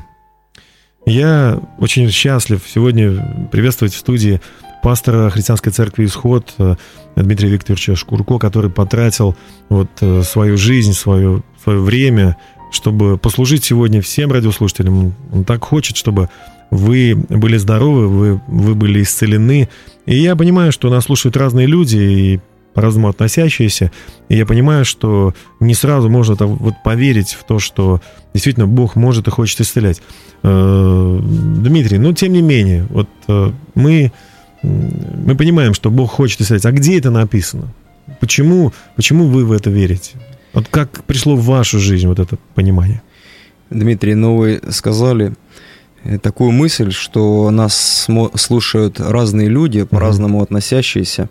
Я 1.07 1.61
очень 1.79 2.11
счастлив 2.11 2.61
сегодня 2.69 3.49
приветствовать 3.51 3.95
в 3.95 3.99
студии 3.99 4.43
пастора 4.83 5.31
христианской 5.31 5.73
церкви 5.73 6.05
«Исход» 6.05 6.53
э, 6.59 6.77
Дмитрия 7.17 7.49
Викторовича 7.49 7.97
Шкурко, 7.97 8.39
который 8.39 8.71
потратил 8.71 9.35
вот 9.71 9.89
э, 10.03 10.23
свою 10.25 10.59
жизнь, 10.59 10.93
свое, 10.93 11.43
свое 11.63 11.81
время, 11.81 12.37
чтобы 12.71 13.17
послужить 13.17 13.65
сегодня 13.65 14.03
всем 14.03 14.31
радиослушателям. 14.31 14.99
Он- 14.99 15.15
Он 15.33 15.45
так 15.45 15.65
хочет, 15.65 15.97
чтобы 15.97 16.29
вы 16.75 17.15
были 17.15 17.57
здоровы, 17.57 18.09
вы, 18.09 18.41
вы 18.49 18.75
были 18.75 19.03
исцелены. 19.03 19.69
И 20.07 20.17
я 20.17 20.37
понимаю, 20.37 20.73
что 20.73 20.91
нас 20.91 21.05
слушают 21.05 21.37
разные 21.37 21.67
люди, 21.67 21.97
и 21.97 22.41
по-разному 22.75 23.09
относящиеся. 23.09 23.93
И 24.29 24.37
я 24.37 24.45
понимаю, 24.45 24.85
что 24.85 25.33
не 25.61 25.75
сразу 25.75 26.11
можно 26.11 26.35
там 26.35 26.57
вот 26.57 26.75
поверить 26.83 27.33
в 27.33 27.45
то, 27.45 27.61
что 27.61 28.01
действительно 28.33 28.67
Бог 28.67 28.97
может 28.97 29.29
и 29.29 29.31
хочет 29.31 29.61
исцелять. 29.61 30.03
Э, 30.43 31.21
Дмитрий, 31.23 31.99
ну 31.99 32.13
тем 32.13 32.33
не 32.33 32.43
менее, 32.43 32.87
вот 32.91 33.09
э, 33.29 33.53
мы, 33.77 34.13
мы 34.63 35.37
понимаем, 35.37 35.73
что 35.73 35.91
Бог 35.91 36.11
хочет 36.11 36.41
исцелять. 36.41 36.67
А 36.67 36.73
где 36.73 36.99
это 36.99 37.11
написано? 37.11 37.73
Почему, 38.21 38.73
почему 38.97 39.27
вы 39.27 39.45
в 39.45 39.53
это 39.53 39.71
верите? 39.71 40.17
Вот 40.53 40.67
как 40.69 41.05
пришло 41.05 41.37
в 41.37 41.45
вашу 41.45 41.79
жизнь 41.79 42.09
вот 42.09 42.19
это 42.19 42.37
понимание? 42.55 43.03
Дмитрий, 43.71 44.15
ну 44.15 44.37
вы 44.37 44.61
сказали 44.71 45.35
такую 46.23 46.53
мысль, 46.53 46.91
что 46.91 47.51
нас 47.51 48.07
слушают 48.35 49.01
разные 49.01 49.49
люди, 49.49 49.85
по-разному 49.85 50.43
относящиеся 50.43 51.29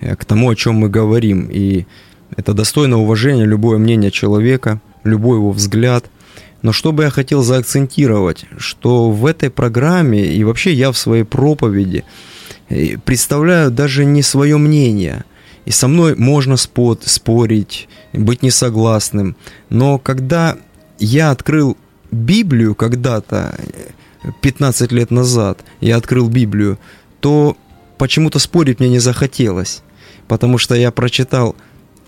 э, 0.00 0.16
к 0.16 0.24
тому, 0.24 0.50
о 0.50 0.56
чем 0.56 0.76
мы 0.76 0.88
говорим. 0.88 1.48
И 1.50 1.86
это 2.36 2.54
достойно 2.54 2.98
уважения, 2.98 3.44
любое 3.44 3.78
мнение 3.78 4.10
человека, 4.10 4.80
любой 5.04 5.36
его 5.36 5.52
взгляд. 5.52 6.06
Но 6.62 6.72
что 6.72 6.92
бы 6.92 7.04
я 7.04 7.10
хотел 7.10 7.42
заакцентировать, 7.42 8.46
что 8.56 9.10
в 9.10 9.26
этой 9.26 9.50
программе 9.50 10.24
и 10.24 10.42
вообще 10.44 10.72
я 10.72 10.90
в 10.90 10.98
своей 10.98 11.24
проповеди 11.24 12.04
э, 12.68 12.96
представляю 12.98 13.70
даже 13.70 14.04
не 14.04 14.22
свое 14.22 14.56
мнение. 14.56 15.24
И 15.66 15.72
со 15.72 15.88
мной 15.88 16.14
можно 16.16 16.54
спот- 16.54 17.06
спорить, 17.06 17.88
быть 18.12 18.42
несогласным. 18.42 19.36
Но 19.68 19.98
когда 19.98 20.56
я 20.98 21.30
открыл 21.32 21.76
Библию 22.10 22.74
когда-то, 22.74 23.56
э, 23.58 23.90
15 24.40 24.92
лет 24.92 25.10
назад, 25.10 25.64
я 25.80 25.96
открыл 25.96 26.28
Библию, 26.28 26.78
то 27.20 27.56
почему-то 27.98 28.38
спорить 28.38 28.80
мне 28.80 28.88
не 28.88 28.98
захотелось, 28.98 29.82
потому 30.28 30.58
что 30.58 30.74
я 30.74 30.90
прочитал 30.90 31.56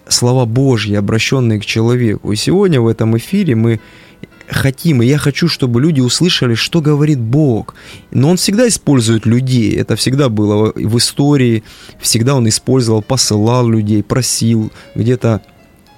слова 0.08 0.46
Божьи, 0.46 0.94
обращенные 0.94 1.60
к 1.60 1.66
человеку. 1.66 2.32
И 2.32 2.36
сегодня 2.36 2.80
в 2.80 2.88
этом 2.88 3.16
эфире 3.16 3.54
мы 3.54 3.80
хотим, 4.48 5.02
и 5.02 5.06
я 5.06 5.18
хочу, 5.18 5.48
чтобы 5.48 5.80
люди 5.80 6.00
услышали, 6.00 6.54
что 6.54 6.80
говорит 6.80 7.20
Бог. 7.20 7.74
Но 8.10 8.30
Он 8.30 8.36
всегда 8.36 8.66
использует 8.66 9.26
людей, 9.26 9.76
это 9.76 9.96
всегда 9.96 10.28
было 10.28 10.72
в 10.74 10.96
истории, 10.98 11.62
всегда 12.00 12.34
Он 12.34 12.48
использовал, 12.48 13.02
посылал 13.02 13.68
людей, 13.68 14.02
просил, 14.02 14.72
где-то 14.94 15.42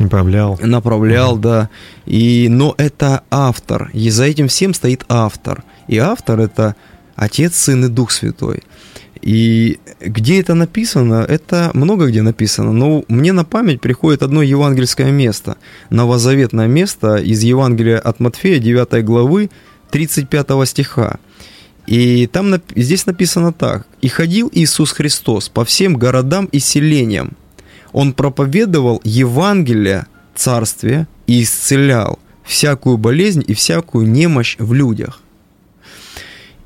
Направлял. 0.00 0.58
Направлял, 0.62 1.36
да. 1.36 1.68
И, 2.06 2.48
но 2.48 2.74
это 2.78 3.22
автор. 3.30 3.90
И 3.92 4.08
за 4.08 4.24
этим 4.24 4.48
всем 4.48 4.72
стоит 4.72 5.04
автор. 5.08 5.62
И 5.88 5.98
автор 5.98 6.40
это 6.40 6.74
Отец, 7.16 7.54
Сын 7.54 7.84
и 7.84 7.88
Дух 7.88 8.10
Святой. 8.10 8.62
И 9.20 9.78
где 10.00 10.40
это 10.40 10.54
написано, 10.54 11.26
это 11.28 11.70
много 11.74 12.06
где 12.06 12.22
написано, 12.22 12.72
но 12.72 13.04
мне 13.08 13.32
на 13.32 13.44
память 13.44 13.82
приходит 13.82 14.22
одно 14.22 14.40
евангельское 14.40 15.10
место, 15.10 15.58
новозаветное 15.90 16.66
место 16.66 17.16
из 17.16 17.42
Евангелия 17.42 17.98
от 17.98 18.18
Матфея, 18.20 18.58
9 18.58 19.04
главы, 19.04 19.50
35 19.90 20.66
стиха. 20.66 21.18
И 21.86 22.26
там 22.28 22.54
здесь 22.74 23.04
написано 23.04 23.52
так. 23.52 23.86
«И 24.00 24.08
ходил 24.08 24.50
Иисус 24.54 24.92
Христос 24.92 25.50
по 25.50 25.66
всем 25.66 25.96
городам 25.96 26.46
и 26.46 26.58
селениям. 26.58 27.36
Он 27.92 28.12
проповедовал 28.12 29.00
Евангелие 29.04 30.06
Царствия 30.34 31.08
и 31.26 31.42
исцелял 31.42 32.18
всякую 32.44 32.96
болезнь 32.98 33.44
и 33.46 33.54
всякую 33.54 34.08
немощь 34.08 34.56
в 34.58 34.72
людях». 34.72 35.20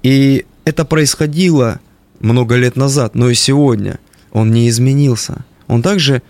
И 0.02 0.44
это 0.64 0.84
происходило 0.84 1.80
много 2.20 2.56
лет 2.56 2.76
назад, 2.76 3.14
но 3.14 3.30
и 3.30 3.34
сегодня 3.34 3.98
он 4.32 4.50
не 4.50 4.68
изменился. 4.68 5.44
Он 5.66 5.82
также 5.82 6.22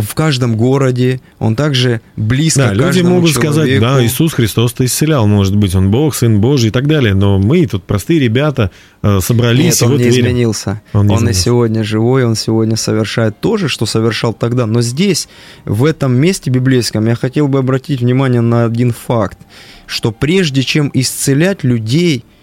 в 0.00 0.14
каждом 0.14 0.56
городе, 0.56 1.20
он 1.38 1.56
также 1.56 2.00
близко 2.16 2.60
да, 2.60 2.68
к 2.70 2.74
люди 2.74 3.00
могут 3.00 3.32
человеку. 3.32 3.52
сказать, 3.54 3.80
да, 3.80 4.04
Иисус 4.04 4.32
Христос-то 4.32 4.84
исцелял, 4.84 5.26
может 5.26 5.56
быть, 5.56 5.74
он 5.74 5.90
Бог, 5.90 6.14
Сын 6.14 6.40
Божий 6.40 6.68
и 6.68 6.72
так 6.72 6.86
далее, 6.86 7.14
но 7.14 7.38
мы 7.38 7.66
тут 7.66 7.84
простые 7.84 8.20
ребята 8.20 8.70
э, 9.02 9.20
собрались 9.20 9.80
Нет, 9.80 9.82
он 9.82 9.90
вот 9.90 9.98
не 9.98 10.04
верим. 10.10 10.26
изменился. 10.26 10.82
Он, 10.92 11.06
не 11.06 11.12
он 11.12 11.18
изменился. 11.18 11.40
и 11.40 11.42
сегодня 11.44 11.84
живой, 11.84 12.24
он 12.24 12.34
сегодня 12.34 12.76
совершает 12.76 13.40
то 13.40 13.56
же, 13.56 13.68
что 13.68 13.86
совершал 13.86 14.32
тогда. 14.32 14.66
Но 14.66 14.82
здесь, 14.82 15.28
в 15.64 15.84
этом 15.84 16.14
месте 16.14 16.50
библейском, 16.50 17.06
я 17.06 17.14
хотел 17.14 17.48
бы 17.48 17.58
обратить 17.58 18.00
внимание 18.00 18.40
на 18.40 18.64
один 18.64 18.92
факт, 18.92 19.38
что 19.86 20.12
прежде 20.12 20.62
чем 20.62 20.90
исцелять 20.94 21.64
людей– 21.64 22.24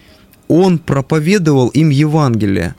он 0.48 0.78
проповедовал 0.78 1.68
им 1.68 1.90
Евангелие. 1.90 2.74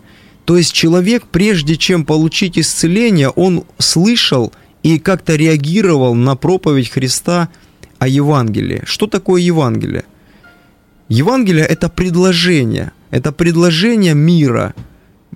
То 0.46 0.58
есть 0.58 0.74
человек, 0.74 1.26
прежде 1.30 1.76
чем 1.76 2.06
получить 2.06 2.58
исцеление, 2.58 3.30
он 3.30 3.66
слышал 3.80 4.54
и 4.84 5.00
как-то 5.00 5.36
реагировал 5.36 6.16
на 6.16 6.36
проповедь 6.36 6.90
Христа 6.90 7.50
о 8.00 8.08
Евангелии. 8.08 8.84
Что 8.86 9.08
такое 9.08 9.42
Евангелие? 9.42 10.04
Евангелие– 11.10 11.66
это 11.70 11.90
предложение, 11.90 12.92
это 13.12 13.32
предложение 13.32 14.14
мира 14.14 14.74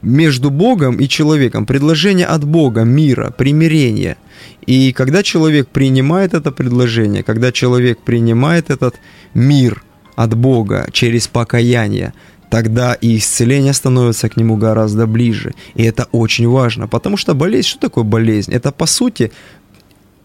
между 0.02 0.50
Богом 0.50 1.00
и 1.00 1.08
человеком, 1.08 1.66
предложение 1.66 2.26
от 2.26 2.44
Бога, 2.44 2.84
мира, 2.84 3.32
примирения. 3.32 4.18
И 4.66 4.92
когда 4.94 5.24
человек 5.24 5.68
принимает 5.68 6.34
это 6.34 6.52
предложение, 6.52 7.24
когда 7.24 7.52
человек 7.52 8.00
принимает 8.00 8.70
этот 8.70 8.96
мир– 9.34 9.84
от 10.16 10.36
Бога 10.36 10.88
через 10.92 11.28
покаяние, 11.28 12.14
тогда 12.52 12.94
и 12.94 13.18
исцеление 13.18 13.74
становится 13.74 14.30
к 14.30 14.38
нему 14.38 14.58
гораздо 14.58 15.08
ближе. 15.08 15.54
И 15.74 15.84
это 15.84 16.08
очень 16.12 16.48
важно, 16.48 16.88
потому 16.88 17.18
что 17.18 17.34
болезнь, 17.34 17.70
что 17.70 17.80
такое 17.80 18.04
болезнь? 18.04 18.52
Это 18.54 18.72
по 18.72 18.86
сути 18.86 19.32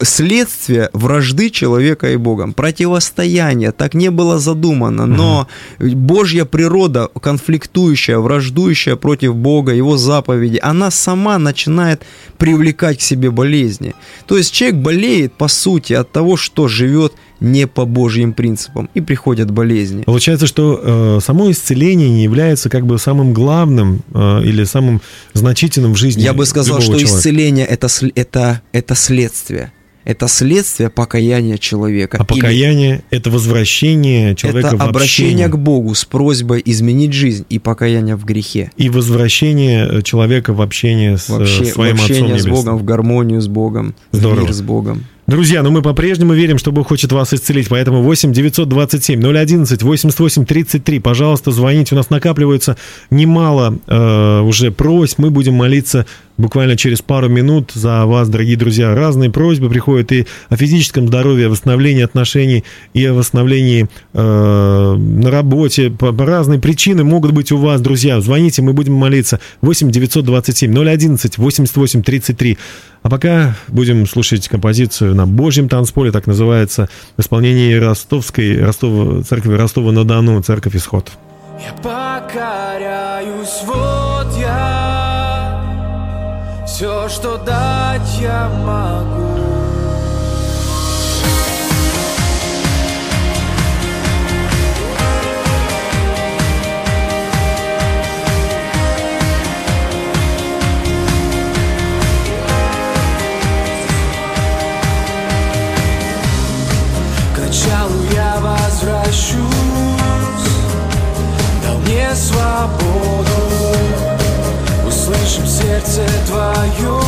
следствие 0.03 0.91
вражды 0.93 1.51
человека 1.51 2.11
и 2.11 2.17
Богом, 2.17 2.53
противостояние, 2.53 3.73
так 3.73 3.95
не 3.95 4.11
было 4.11 4.39
задумано, 4.39 5.07
но 5.07 5.47
Божья 5.79 6.45
природа, 6.45 7.09
конфликтующая, 7.23 8.19
враждующая 8.19 8.97
против 8.97 9.35
Бога, 9.35 9.73
Его 9.73 9.97
заповеди, 9.97 10.59
она 10.62 10.91
сама 10.91 11.39
начинает 11.39 12.03
привлекать 12.39 12.99
к 12.99 13.03
себе 13.03 13.31
болезни. 13.31 13.95
То 14.27 14.37
есть 14.37 14.53
человек 14.53 14.81
болеет, 14.81 15.33
по 15.33 15.49
сути, 15.49 15.95
от 15.95 16.12
того, 16.12 16.37
что 16.37 16.69
живет 16.69 17.15
не 17.40 17.66
по 17.66 17.85
Божьим 17.85 18.33
принципам, 18.33 18.88
и 18.94 19.01
приходят 19.01 19.51
болезни. 19.51 20.03
Получается, 20.03 20.46
что 20.46 20.81
э, 20.83 21.18
само 21.22 21.51
исцеление 21.51 22.09
не 22.09 22.25
является 22.25 22.68
как 22.68 22.87
бы 22.87 22.99
самым 22.99 23.33
главным 23.33 24.03
э, 24.14 24.42
или 24.44 24.64
самым 24.64 25.01
значительным 25.35 25.94
в 25.94 25.96
жизни. 25.96 26.22
Я 26.22 26.33
бы 26.33 26.46
сказал, 26.46 26.81
что 26.81 26.92
человека. 26.92 27.11
исцеление 27.11 27.66
это, 27.66 27.88
это, 28.14 28.62
это 28.72 28.94
следствие 28.94 29.72
это 30.07 30.29
следствие 30.29 30.88
покаяния 30.88 31.59
человека. 31.59 32.16
А 32.18 32.25
покаяние– 32.25 33.03
это 33.11 33.29
возвращение 33.29 34.37
человека 34.37 34.68
это 34.68 34.77
в 34.77 34.83
обращение 34.83 35.49
к 35.49 35.59
Богу 35.59 35.94
с 35.96 36.05
просьбой 36.05 36.62
изменить 36.64 37.12
жизнь 37.12 37.44
и 37.51 37.59
покаяние 37.59 38.14
в 38.14 38.25
грехе. 38.25 38.70
И 38.77 38.88
возвращение 38.88 40.03
человека 40.03 40.55
в 40.55 40.62
общение 40.62 41.18
с 41.18 41.29
Вообще, 41.29 41.64
своим 41.64 41.96
в 41.96 42.03
общение 42.03 42.37
Отцом 42.37 42.53
с 42.53 42.57
Богом, 42.57 42.79
в 42.79 42.85
гармонию 42.85 43.40
с 43.40 43.49
Богом, 43.49 43.96
Здорово. 44.12 44.40
в 44.40 44.42
мир 44.44 44.53
с 44.53 44.62
Богом. 44.62 45.05
Друзья, 45.27 45.65
ну 45.65 45.73
мы 45.73 45.83
по-прежнему 45.83 46.35
верим, 46.35 46.57
что 46.57 46.71
Бог 46.71 46.87
хочет 46.87 47.11
вас 47.11 47.35
исцелить, 47.35 47.69
поэтому 47.69 48.01
8 48.01 48.33
927 48.33 49.21
011 49.21 49.83
88 49.83 50.45
33, 50.47 51.01
пожалуйста, 51.01 51.51
звоните, 51.51 51.97
у 51.97 51.99
нас 51.99 52.11
накапливается 52.11 52.77
немало 53.11 53.77
э, 53.89 54.41
уже 54.43 54.71
просьб, 54.71 55.19
мы 55.19 55.31
будем 55.31 55.55
молиться 55.55 56.07
буквально 56.38 56.77
через 56.77 57.03
пару 57.03 57.29
минут 57.29 57.72
за 57.75 58.05
вас, 58.07 58.29
дорогие 58.29 58.57
друзья. 58.57 58.94
Разные 58.94 59.31
просьбы 59.31 59.68
приходят 59.68 60.12
и 60.12 60.27
о 60.49 60.57
физическом 60.57 61.09
здоровье, 61.09 61.46
о 61.46 61.51
восстановлении 61.51 62.03
отношений, 62.03 62.64
и 62.94 63.05
о 63.07 63.14
восстановлении 63.14 63.88
э, 64.12 64.94
на 64.96 65.31
работе. 65.31 65.90
По, 65.90 66.12
по 66.12 66.27
разные 66.27 66.61
причины 66.61 67.05
могут 67.05 67.33
быть 67.33 67.53
у 67.53 67.59
вас, 67.59 67.81
друзья. 67.81 68.20
Звоните, 68.20 68.62
мы 68.62 68.72
будем 68.72 68.94
молиться. 68.94 69.40
8 69.62 69.90
927 69.90 70.72
011 70.72 71.38
88 71.38 72.03
33. 72.03 72.59
А 73.03 73.09
пока 73.09 73.57
будем 73.68 74.07
слушать 74.07 74.49
композицию 74.49 75.14
на 75.14 75.27
Божьем 75.27 75.68
танцполе, 75.68 76.11
так 76.11 76.27
называется, 76.27 76.88
в 77.16 77.20
исполнении 77.20 77.75
Ростовской, 77.75 78.61
Ростова, 78.61 79.22
церкви 79.22 79.55
Ростова-на-Дону, 79.55 80.42
церковь 80.42 80.75
Исход. 80.75 81.12
Я 81.64 81.72
покоряюсь, 81.83 83.62
вот 83.64 84.06
что 87.17 87.39
дать 87.39 88.19
я 88.21 88.47
могу. 88.63 89.17
свободу 112.17 113.56
Услышим 113.56 113.56
сердце 115.57 116.03
твое 116.27 117.01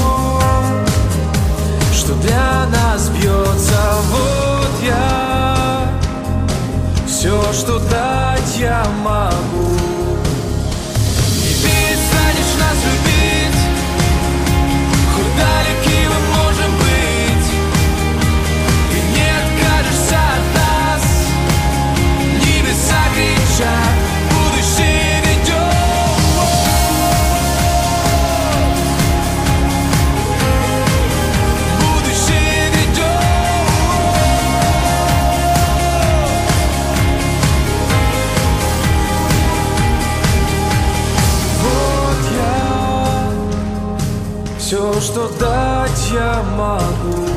Что 1.93 2.15
для 2.15 2.67
нас 2.73 3.09
бьется. 3.11 3.81
Вот 4.11 4.87
я. 4.87 5.93
Все, 7.07 7.41
что 7.53 7.79
дать 7.91 8.57
я 8.59 8.85
могу 9.03 9.78
что 45.09 45.27
дать 45.41 46.11
я 46.13 46.43
могу. 46.55 47.28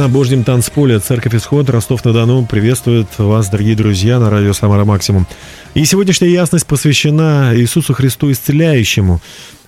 На 0.00 0.08
Божьем 0.08 0.44
танцполе. 0.44 0.98
Церковь 0.98 1.34
Исход, 1.34 1.68
Ростов-на-Дону 1.68 2.46
приветствует 2.46 3.06
вас, 3.18 3.50
дорогие 3.50 3.76
друзья, 3.76 4.18
на 4.18 4.30
радио 4.30 4.54
Самара 4.54 4.86
Максимум. 4.86 5.26
И 5.74 5.84
сегодняшняя 5.84 6.30
ясность 6.30 6.66
посвящена 6.66 7.52
Иисусу 7.54 7.92
Христу 7.92 8.32
Исцеляющему. 8.32 9.20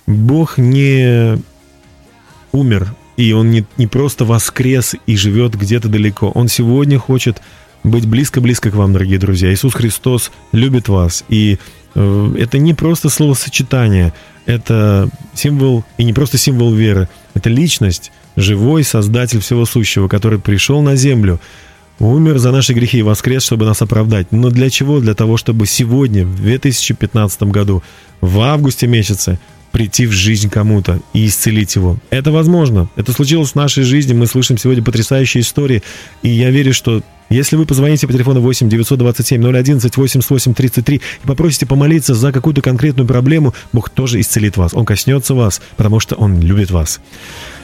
Бог 0.07 0.57
не 0.57 1.37
умер, 2.51 2.95
и 3.19 3.35
Он 3.35 3.51
не, 3.51 3.67
не 3.77 3.87
просто 3.87 4.25
воскрес 4.25 4.95
и 5.07 5.17
живет 5.17 5.55
где-то 5.55 5.89
далеко. 5.89 6.31
Он 6.31 6.49
сегодня 6.49 6.99
хочет 6.99 7.43
быть 7.85 8.07
близко-близко 8.07 8.71
к 8.71 8.75
вам, 8.75 8.95
дорогие 8.95 9.19
друзья. 9.19 9.53
Иисус 9.53 9.75
Христос 9.75 10.33
любит 10.53 10.89
вас. 10.89 11.25
И 11.29 11.59
э, 11.95 12.35
это 12.39 12.57
не 12.57 12.73
просто 12.73 13.11
словосочетание, 13.11 14.15
это 14.47 15.11
символ, 15.35 15.85
и 15.99 16.05
не 16.05 16.15
просто 16.15 16.39
символ 16.39 16.73
веры, 16.73 17.11
это 17.35 17.51
личность, 17.51 18.13
живой 18.37 18.85
Создатель 18.85 19.41
всего 19.41 19.65
сущего, 19.67 20.09
который 20.09 20.39
пришел 20.39 20.83
на 20.83 20.97
землю, 20.97 21.41
умер 21.99 22.39
за 22.39 22.53
наши 22.53 22.73
грехи 22.73 22.99
и 22.99 23.03
воскрес, 23.03 23.45
чтобы 23.45 23.65
нас 23.65 23.83
оправдать. 23.83 24.33
Но 24.33 24.51
для 24.51 24.71
чего? 24.71 25.01
Для 25.01 25.15
того, 25.15 25.37
чтобы 25.37 25.67
сегодня, 25.67 26.25
в 26.25 26.37
2015 26.37 27.43
году, 27.45 27.83
в 28.21 28.41
августе 28.41 28.87
месяце, 28.87 29.39
прийти 29.73 30.07
в 30.07 30.13
жизнь 30.13 30.51
кому-то 30.51 31.01
и 31.15 31.27
исцелить 31.27 31.75
его. 31.77 31.97
Это 32.11 32.31
возможно. 32.31 32.89
Это 32.95 33.13
случилось 33.13 33.53
в 33.53 33.55
нашей 33.57 33.85
жизни. 33.85 34.13
Мы 34.13 34.27
слышим 34.27 34.59
сегодня 34.59 34.83
потрясающие 34.83 35.41
истории. 35.41 35.83
И 36.23 36.29
я 36.29 36.51
верю, 36.51 36.75
что 36.75 37.03
если 37.33 37.57
вы 37.57 37.67
позвоните 37.67 38.07
по 38.07 38.13
телефону 38.13 38.41
8 38.41 38.69
927 38.69 39.43
011 39.43 39.97
88 39.97 40.55
33 40.55 40.97
и 40.97 41.27
попросите 41.27 41.67
помолиться 41.67 42.15
за 42.15 42.33
какую-то 42.33 42.63
конкретную 42.63 43.07
проблему, 43.07 43.55
Бог 43.73 43.91
тоже 43.91 44.21
исцелит 44.21 44.57
вас. 44.57 44.75
Он 44.75 44.85
коснется 44.85 45.35
вас, 45.35 45.61
потому 45.77 46.01
что 46.01 46.15
Он 46.17 46.41
любит 46.41 46.71
вас. 46.71 47.01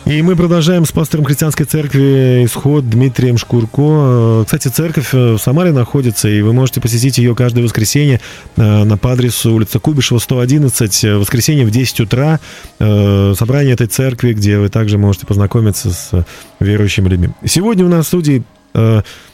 И 0.06 0.22
мы 0.22 0.36
продолжаем 0.36 0.86
с 0.86 0.92
пастором 0.92 1.26
христианской 1.26 1.66
церкви 1.66 2.44
«Исход» 2.46 2.88
Дмитрием 2.88 3.36
Шкурко. 3.36 4.44
Кстати, 4.44 4.68
церковь 4.68 5.12
в 5.12 5.38
Самаре 5.38 5.72
находится, 5.72 6.28
и 6.28 6.40
вы 6.40 6.54
можете 6.54 6.80
посетить 6.80 7.18
ее 7.18 7.34
каждое 7.34 7.62
воскресенье 7.62 8.20
на, 8.56 8.96
по 8.96 9.12
адресу 9.12 9.52
улица 9.52 9.78
Кубишева, 9.80 10.18
111, 10.18 11.04
воскресенье 11.18 11.66
в 11.66 11.70
10 11.70 12.00
утра. 12.00 12.40
Собрание 12.78 13.74
этой 13.74 13.86
церкви, 13.86 14.32
где 14.32 14.58
вы 14.58 14.70
также 14.70 14.96
можете 14.96 15.26
познакомиться 15.26 15.90
с 15.90 16.24
верующими 16.58 17.08
людьми. 17.08 17.28
Сегодня 17.44 17.84
у 17.84 17.88
нас 17.88 18.06
в 18.06 18.08
студии 18.08 18.44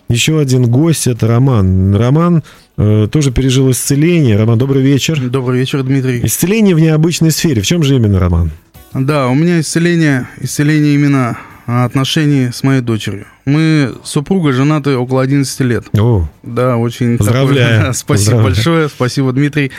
еще 0.09 0.39
один 0.39 0.67
гость, 0.67 1.07
это 1.07 1.27
Роман. 1.27 1.95
Роман 1.97 2.43
э, 2.77 3.09
тоже 3.11 3.33
пережил 3.33 3.71
исцеление. 3.71 4.37
Роман, 4.37 4.59
добрый 4.59 4.83
вечер. 4.83 5.21
Добрый 5.21 5.61
вечер, 5.61 5.83
Дмитрий. 5.83 6.21
Исцеление 6.25 6.75
в 6.75 6.81
необычной 6.81 7.31
сфере. 7.31 7.63
В 7.63 7.67
чем 7.67 7.83
же 7.83 7.97
именно, 7.97 8.19
Роман? 8.19 8.51
Да, 8.93 9.29
у 9.29 9.35
меня 9.35 9.61
исцеление, 9.61 10.29
исцеление 10.41 10.95
именно 10.95 11.39
отношений 11.67 12.51
с 12.53 12.63
моей 12.63 12.81
дочерью. 12.81 13.27
Мы 13.45 13.95
с 14.05 14.11
супругой 14.11 14.53
женаты 14.53 14.97
около 14.97 15.23
11 15.23 15.61
лет. 15.61 15.85
О, 15.99 16.29
да, 16.43 16.77
очень... 16.77 17.19
Поздравляю. 17.19 17.79
Такое, 17.79 17.93
спасибо 17.93 18.15
Поздравляю. 18.15 18.55
большое, 18.55 18.89
спасибо, 18.89 19.33
Дмитрий. 19.33 19.73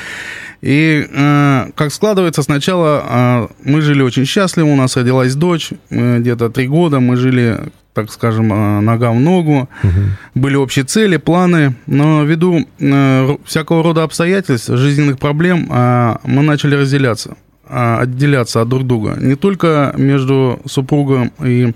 И 0.61 1.07
э, 1.11 1.69
как 1.75 1.93
складывается, 1.93 2.41
сначала 2.41 3.03
э, 3.07 3.47
мы 3.69 3.81
жили 3.81 4.01
очень 4.01 4.25
счастливо, 4.25 4.67
у 4.67 4.75
нас 4.75 4.97
родилась 4.97 5.35
дочь, 5.35 5.69
э, 5.91 6.19
где-то 6.19 6.49
три 6.49 6.67
года, 6.67 6.99
мы 6.99 7.17
жили, 7.17 7.59
так 7.95 8.11
скажем, 8.11 8.51
э, 8.51 8.81
нога 8.81 9.11
в 9.11 9.19
ногу, 9.19 9.69
Угу. 9.83 9.91
были 10.35 10.55
общие 10.57 10.83
цели, 10.85 11.17
планы, 11.17 11.75
но 11.87 12.25
ввиду 12.25 12.67
э, 12.79 13.37
всякого 13.45 13.83
рода 13.83 14.03
обстоятельств, 14.03 14.69
жизненных 14.69 15.17
проблем, 15.17 15.67
э, 15.71 16.15
мы 16.25 16.43
начали 16.43 16.75
разделяться, 16.75 17.37
отделяться 17.69 18.61
от 18.61 18.69
друг 18.69 18.85
друга. 18.85 19.15
Не 19.21 19.35
только 19.35 19.93
между 19.97 20.59
супругом 20.65 21.31
и 21.43 21.73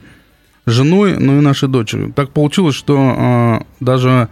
женой, 0.66 1.16
но 1.18 1.38
и 1.38 1.42
нашей 1.42 1.70
дочерью. 1.70 2.12
Так 2.16 2.30
получилось, 2.30 2.76
что 2.76 3.64
даже 3.80 4.28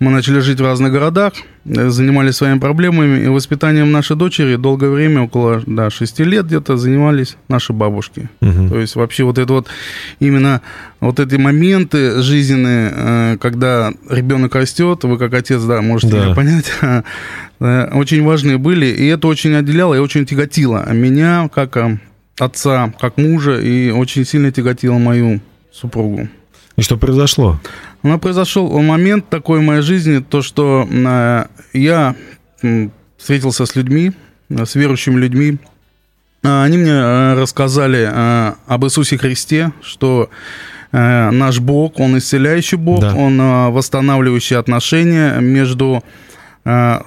мы 0.00 0.10
начали 0.10 0.38
жить 0.40 0.60
в 0.60 0.64
разных 0.64 0.92
городах, 0.92 1.32
э, 1.64 1.88
занимались 1.90 2.36
своими 2.36 2.58
проблемами, 2.58 3.24
и 3.24 3.28
воспитанием 3.28 3.90
нашей 3.90 4.16
дочери 4.16 4.56
долгое 4.56 4.90
время, 4.90 5.22
около 5.22 5.62
да, 5.66 5.90
6 5.90 6.20
лет 6.20 6.46
где-то, 6.46 6.76
занимались 6.76 7.36
наши 7.48 7.72
бабушки. 7.72 8.28
Мгм. 8.40 8.68
То 8.70 8.78
есть 8.78 8.96
вообще 8.96 9.24
вот 9.24 9.38
это 9.38 9.52
вот 9.52 9.66
именно 10.20 10.62
вот 11.00 11.18
эти 11.20 11.34
моменты 11.36 12.22
жизненные, 12.22 12.92
э, 12.94 13.36
когда 13.40 13.92
ребенок 14.08 14.54
растет, 14.54 15.04
вы 15.04 15.18
как 15.18 15.34
отец, 15.34 15.62
да, 15.62 15.82
можете 15.82 16.20
Да. 16.20 16.34
понять, 16.34 16.72
очень 17.60 18.22
важные 18.22 18.58
были, 18.58 18.86
и 18.86 19.06
это 19.06 19.26
очень 19.26 19.54
отделяло 19.54 19.94
и 19.94 19.98
очень 19.98 20.24
тяготило 20.26 20.88
меня 20.92 21.48
как 21.52 21.76
э, 21.76 21.98
отца, 22.38 22.92
как 23.00 23.16
мужа, 23.16 23.58
и 23.58 23.90
очень 23.90 24.24
сильно 24.24 24.52
тяготило 24.52 24.98
мою 24.98 25.40
супругу. 25.72 26.28
И 26.76 26.82
что 26.82 26.96
произошло? 26.96 27.60
У 28.02 28.06
меня 28.08 28.18
произошел 28.18 28.68
момент 28.80 29.28
такой 29.28 29.58
в 29.58 29.62
моей 29.62 29.82
жизни, 29.82 30.20
то, 30.20 30.40
что 30.40 30.86
э, 30.90 31.44
я 31.72 32.14
встретился 33.16 33.66
с 33.66 33.74
людьми, 33.74 34.12
э, 34.50 34.64
с 34.64 34.74
верующими 34.76 35.18
людьми. 35.18 35.58
А, 36.44 36.62
Они 36.62 36.76
мне 36.78 36.92
э, 36.92 37.34
рассказали 37.34 38.08
э, 38.10 38.52
об 38.66 38.84
Иисусе 38.84 39.18
Христе, 39.18 39.72
что 39.82 40.30
э, 40.92 41.30
наш 41.30 41.58
Бог, 41.58 41.98
Он 41.98 42.16
исцеляющий 42.18 42.78
Бог, 42.78 43.00
Да. 43.00 43.14
Он 43.14 43.40
э, 43.40 43.70
восстанавливающий 43.70 44.56
отношения 44.56 45.40
между 45.40 46.04
э, 46.64 47.00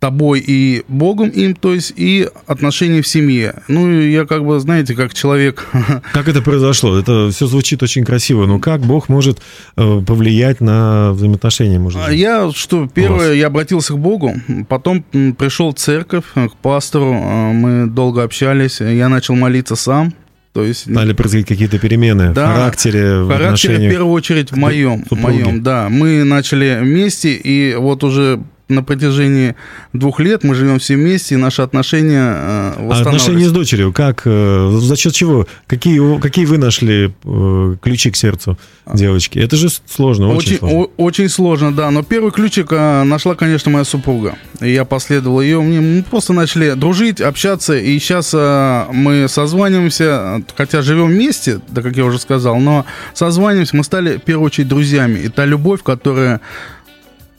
тобой 0.00 0.42
и 0.44 0.82
Богом 0.88 1.28
им, 1.28 1.54
то 1.54 1.74
есть 1.74 1.92
и 1.94 2.26
отношения 2.46 3.02
в 3.02 3.06
семье. 3.06 3.62
Ну, 3.68 3.90
и 3.90 4.10
я 4.10 4.24
как 4.24 4.44
бы, 4.44 4.58
знаете, 4.58 4.94
как 4.94 5.14
человек 5.14 5.66
Как 6.12 6.28
это 6.28 6.42
произошло? 6.42 6.98
Это 6.98 7.30
все 7.30 7.46
звучит 7.46 7.82
очень 7.82 8.04
красиво. 8.04 8.46
Но 8.46 8.58
как 8.58 8.80
Бог 8.80 9.08
может 9.08 9.40
э, 9.76 10.02
повлиять 10.06 10.60
на 10.60 11.12
взаимоотношения 11.12 11.76
и 11.76 11.86
А 11.86 11.90
жены? 11.90 12.14
Я, 12.14 12.50
что, 12.52 12.88
первое, 12.92 13.34
я 13.34 13.48
обратился 13.48 13.92
к 13.92 13.98
Богу, 13.98 14.34
потом 14.68 15.02
пришел 15.02 15.72
в 15.72 15.74
церковь, 15.74 16.24
э, 16.34 16.48
к 16.48 16.56
пастору, 16.56 17.12
э, 17.12 17.52
мы 17.52 17.86
долго 17.86 18.22
общались, 18.22 18.80
я 18.80 19.08
начал 19.08 19.34
молиться 19.34 19.76
сам, 19.76 20.14
то 20.52 20.64
есть... 20.64 20.90
Стали 20.90 21.12
происходить 21.12 21.46
какие-то 21.46 21.78
перемены 21.78 22.32
Да, 22.32 22.52
в 22.52 22.54
характере, 22.54 23.20
в 23.20 23.28
характере, 23.28 23.88
в 23.88 23.90
первую 23.90 24.12
очередь, 24.12 24.50
в 24.50 24.56
моем, 24.56 25.04
в 25.08 25.14
моем, 25.14 25.62
да. 25.62 25.88
Мы 25.88 26.24
начали 26.24 26.78
вместе, 26.80 27.34
и 27.34 27.74
вот 27.74 28.02
уже 28.02 28.40
на 28.70 28.82
протяжении 28.82 29.54
двух 29.92 30.20
лет 30.20 30.44
мы 30.44 30.54
живем 30.54 30.78
все 30.78 30.94
вместе, 30.96 31.34
и 31.34 31.38
наши 31.38 31.62
отношения 31.62 32.32
э, 32.34 32.88
А 32.90 33.00
отношения 33.00 33.48
с 33.48 33.52
дочерью, 33.52 33.92
как, 33.92 34.22
э, 34.24 34.78
за 34.80 34.96
счет 34.96 35.12
чего? 35.12 35.46
Какие, 35.66 36.18
какие 36.20 36.46
вы 36.46 36.58
нашли 36.58 37.12
э, 37.24 37.76
ключи 37.82 38.10
к 38.10 38.16
сердцу 38.16 38.58
девочки? 38.92 39.38
Это 39.38 39.56
же 39.56 39.68
сложно, 39.86 40.28
очень, 40.28 40.36
Очень, 40.54 40.58
сложно. 40.58 40.78
о- 40.78 40.90
очень 40.96 41.28
сложно, 41.28 41.72
да. 41.72 41.90
Но 41.90 42.02
первый 42.02 42.30
ключик 42.32 42.68
а, 42.72 43.04
нашла, 43.04 43.34
конечно, 43.34 43.70
моя 43.70 43.84
супруга. 43.84 44.36
И 44.60 44.72
я 44.72 44.84
последовал 44.84 45.40
ее. 45.40 45.60
Мне 45.60 45.80
мы 45.80 46.02
просто 46.02 46.32
начали 46.32 46.72
дружить, 46.72 47.20
общаться. 47.20 47.76
И 47.76 47.98
сейчас 47.98 48.32
мы 48.32 49.26
созваниваемся, 49.28 50.42
хотя 50.56 50.82
живем 50.82 51.08
вместе, 51.08 51.60
да, 51.68 51.82
как 51.82 51.96
я 51.96 52.04
уже 52.04 52.18
сказал, 52.18 52.58
но 52.58 52.84
созваниваемся, 53.14 53.76
мы 53.76 53.84
стали 53.84 54.16
в 54.16 54.22
первую 54.22 54.46
очередь 54.46 54.68
друзьями. 54.68 55.18
И 55.20 55.28
та 55.28 55.44
любовь, 55.44 55.82
которая 55.82 56.40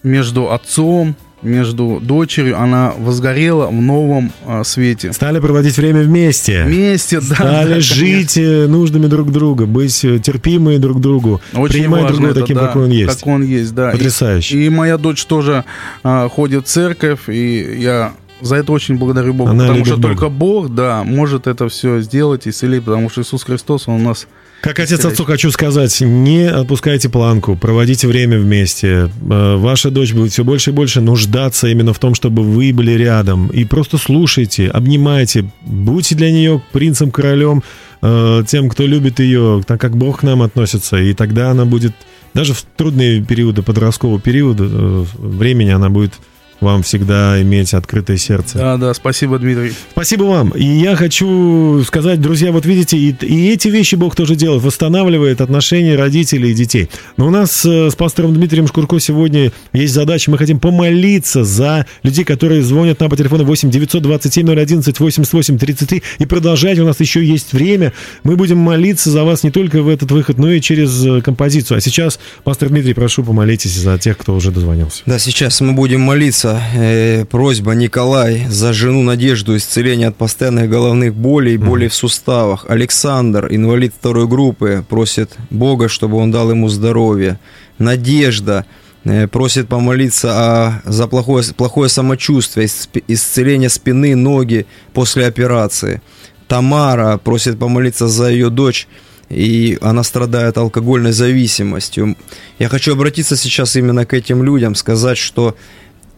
между 0.03 0.51
отцом, 0.51 1.15
между 1.41 1.99
дочерью, 2.01 2.59
она 2.59 2.93
возгорела 2.97 3.67
в 3.67 3.73
новом 3.73 4.31
а, 4.45 4.63
свете. 4.63 5.11
Стали 5.11 5.39
проводить 5.39 5.75
время 5.77 6.01
вместе. 6.01 6.63
Вместе, 6.63 7.19
да. 7.19 7.35
Стали 7.35 7.73
да, 7.75 7.79
жить 7.79 8.37
э, 8.37 8.67
нуждами 8.67 9.07
друг 9.07 9.31
друга, 9.31 9.65
быть 9.65 10.05
э, 10.05 10.19
терпимые 10.19 10.77
друг 10.77 11.01
другу, 11.01 11.41
Очень 11.53 11.73
принимать 11.73 12.03
важно 12.03 12.27
это, 12.27 12.41
таким, 12.41 12.57
да, 12.57 12.67
какой 12.67 12.83
он 12.85 12.91
есть. 12.91 13.17
Как 13.17 13.27
он 13.27 13.43
есть, 13.43 13.73
да. 13.73 13.89
И- 13.89 13.93
Потрясающе. 13.93 14.63
И, 14.63 14.69
моя 14.69 14.97
дочь 14.97 15.25
тоже 15.25 15.65
а, 16.03 16.29
ходит 16.29 16.65
в 16.65 16.69
церковь, 16.69 17.27
и 17.27 17.77
я 17.79 18.13
за 18.41 18.57
это 18.57 18.71
очень 18.71 18.97
благодарю 18.97 19.33
Бога. 19.33 19.51
Она 19.51 19.67
потому 19.67 19.85
что 19.85 19.95
Бога. 19.95 20.07
только 20.09 20.29
Бог, 20.29 20.69
да, 20.69 21.03
может 21.03 21.47
это 21.47 21.69
все 21.69 22.01
сделать, 22.01 22.47
исцелить, 22.47 22.83
потому 22.83 23.09
что 23.09 23.21
Иисус 23.21 23.43
Христос, 23.43 23.87
Он 23.87 24.01
у 24.01 24.09
нас... 24.09 24.27
Как 24.61 24.79
отец 24.79 25.03
отцу 25.03 25.25
хочу 25.25 25.49
сказать, 25.49 26.01
не 26.01 26.47
отпускайте 26.47 27.09
планку, 27.09 27.55
проводите 27.55 28.07
время 28.07 28.37
вместе. 28.37 29.09
Э, 29.29 29.55
Ваша 29.55 29.89
дочь 29.89 30.13
будет 30.13 30.31
все 30.31 30.43
больше 30.43 30.69
и 30.69 30.73
больше 30.73 31.01
нуждаться 31.01 31.67
именно 31.67 31.93
в 31.93 31.99
том, 31.99 32.13
чтобы 32.13 32.43
вы 32.43 32.71
были 32.71 32.91
рядом. 32.91 33.47
И 33.47 33.65
просто 33.65 33.97
слушайте, 33.97 34.67
обнимайте, 34.67 35.51
будьте 35.65 36.13
для 36.13 36.31
нее 36.31 36.61
принцем, 36.71 37.09
королем, 37.09 37.63
э, 38.03 38.43
тем, 38.47 38.69
кто 38.69 38.85
любит 38.85 39.19
ее, 39.19 39.63
так 39.65 39.81
как 39.81 39.97
Бог 39.97 40.19
к 40.19 40.23
нам 40.23 40.43
относится. 40.43 40.97
И 40.97 41.13
тогда 41.13 41.49
она 41.49 41.65
будет, 41.65 41.93
даже 42.35 42.53
в 42.53 42.61
трудные 42.61 43.23
периоды, 43.23 43.63
подросткового 43.63 44.19
периода, 44.19 44.65
э, 44.67 45.05
времени, 45.17 45.71
она 45.71 45.89
будет 45.89 46.13
вам 46.61 46.83
всегда 46.83 47.41
иметь 47.41 47.73
открытое 47.73 48.17
сердце. 48.17 48.57
Да, 48.57 48.77
да, 48.77 48.93
спасибо, 48.93 49.39
Дмитрий. 49.39 49.73
Спасибо 49.91 50.23
вам. 50.23 50.49
И 50.49 50.63
я 50.63 50.95
хочу 50.95 51.83
сказать, 51.85 52.21
друзья, 52.21 52.51
вот 52.51 52.65
видите, 52.65 52.97
и, 52.97 53.11
и 53.25 53.51
эти 53.51 53.67
вещи 53.67 53.95
Бог 53.95 54.15
тоже 54.15 54.35
делает, 54.35 54.63
восстанавливает 54.63 55.41
отношения 55.41 55.95
родителей 55.95 56.51
и 56.51 56.53
детей. 56.53 56.89
Но 57.17 57.27
у 57.27 57.29
нас 57.31 57.65
э, 57.65 57.89
с 57.89 57.95
пастором 57.95 58.33
Дмитрием 58.33 58.67
Шкурко 58.67 58.99
сегодня 58.99 59.51
есть 59.73 59.93
задача, 59.93 60.29
мы 60.29 60.37
хотим 60.37 60.59
помолиться 60.59 61.43
за 61.43 61.87
людей, 62.03 62.23
которые 62.23 62.61
звонят 62.61 62.99
нам 62.99 63.09
по 63.09 63.17
телефону 63.17 63.43
8 63.43 63.71
927 63.71 64.49
011 64.49 64.99
88 64.99 65.57
33 65.57 66.03
и 66.19 66.25
продолжать, 66.25 66.77
у 66.79 66.85
нас 66.85 66.99
еще 66.99 67.25
есть 67.25 67.53
время. 67.53 67.91
Мы 68.23 68.35
будем 68.35 68.57
молиться 68.57 69.09
за 69.09 69.23
вас 69.23 69.43
не 69.43 69.49
только 69.49 69.81
в 69.81 69.89
этот 69.89 70.11
выход, 70.11 70.37
но 70.37 70.51
и 70.51 70.61
через 70.61 71.03
э, 71.05 71.21
композицию. 71.21 71.77
А 71.77 71.81
сейчас, 71.81 72.19
пастор 72.43 72.69
Дмитрий, 72.69 72.93
прошу, 72.93 73.23
помолитесь 73.23 73.73
за 73.73 73.97
тех, 73.97 74.17
кто 74.17 74.35
уже 74.35 74.51
дозвонился. 74.51 75.01
Да, 75.07 75.17
сейчас 75.17 75.59
мы 75.61 75.73
будем 75.73 76.01
молиться. 76.01 76.50
Э, 76.73 77.25
просьба 77.25 77.73
Николай 77.73 78.45
за 78.49 78.73
жену 78.73 79.03
Надежду 79.03 79.55
исцеления 79.55 80.07
от 80.07 80.15
постоянных 80.15 80.69
головных 80.69 81.13
болей, 81.13 81.57
болей 81.57 81.87
в 81.87 81.93
суставах. 81.93 82.65
Александр, 82.69 83.47
инвалид 83.49 83.93
второй 83.97 84.27
группы, 84.27 84.83
просит 84.89 85.37
Бога, 85.49 85.87
чтобы 85.87 86.17
он 86.17 86.31
дал 86.31 86.49
ему 86.49 86.69
здоровье. 86.69 87.39
Надежда 87.77 88.65
э, 89.03 89.27
просит 89.27 89.67
помолиться 89.67 90.31
о, 90.31 90.81
за 90.85 91.07
плохое, 91.07 91.43
плохое 91.55 91.89
самочувствие, 91.89 92.67
исцеление 93.07 93.69
спины, 93.69 94.15
ноги 94.15 94.65
после 94.93 95.27
операции. 95.27 96.01
Тамара 96.47 97.17
просит 97.17 97.59
помолиться 97.59 98.07
за 98.07 98.29
ее 98.29 98.49
дочь, 98.49 98.87
и 99.29 99.77
она 99.81 100.03
страдает 100.03 100.57
алкогольной 100.57 101.13
зависимостью. 101.13 102.17
Я 102.59 102.67
хочу 102.67 102.93
обратиться 102.93 103.37
сейчас 103.37 103.75
именно 103.75 104.05
к 104.05 104.13
этим 104.13 104.43
людям, 104.43 104.75
сказать, 104.75 105.17
что 105.17 105.55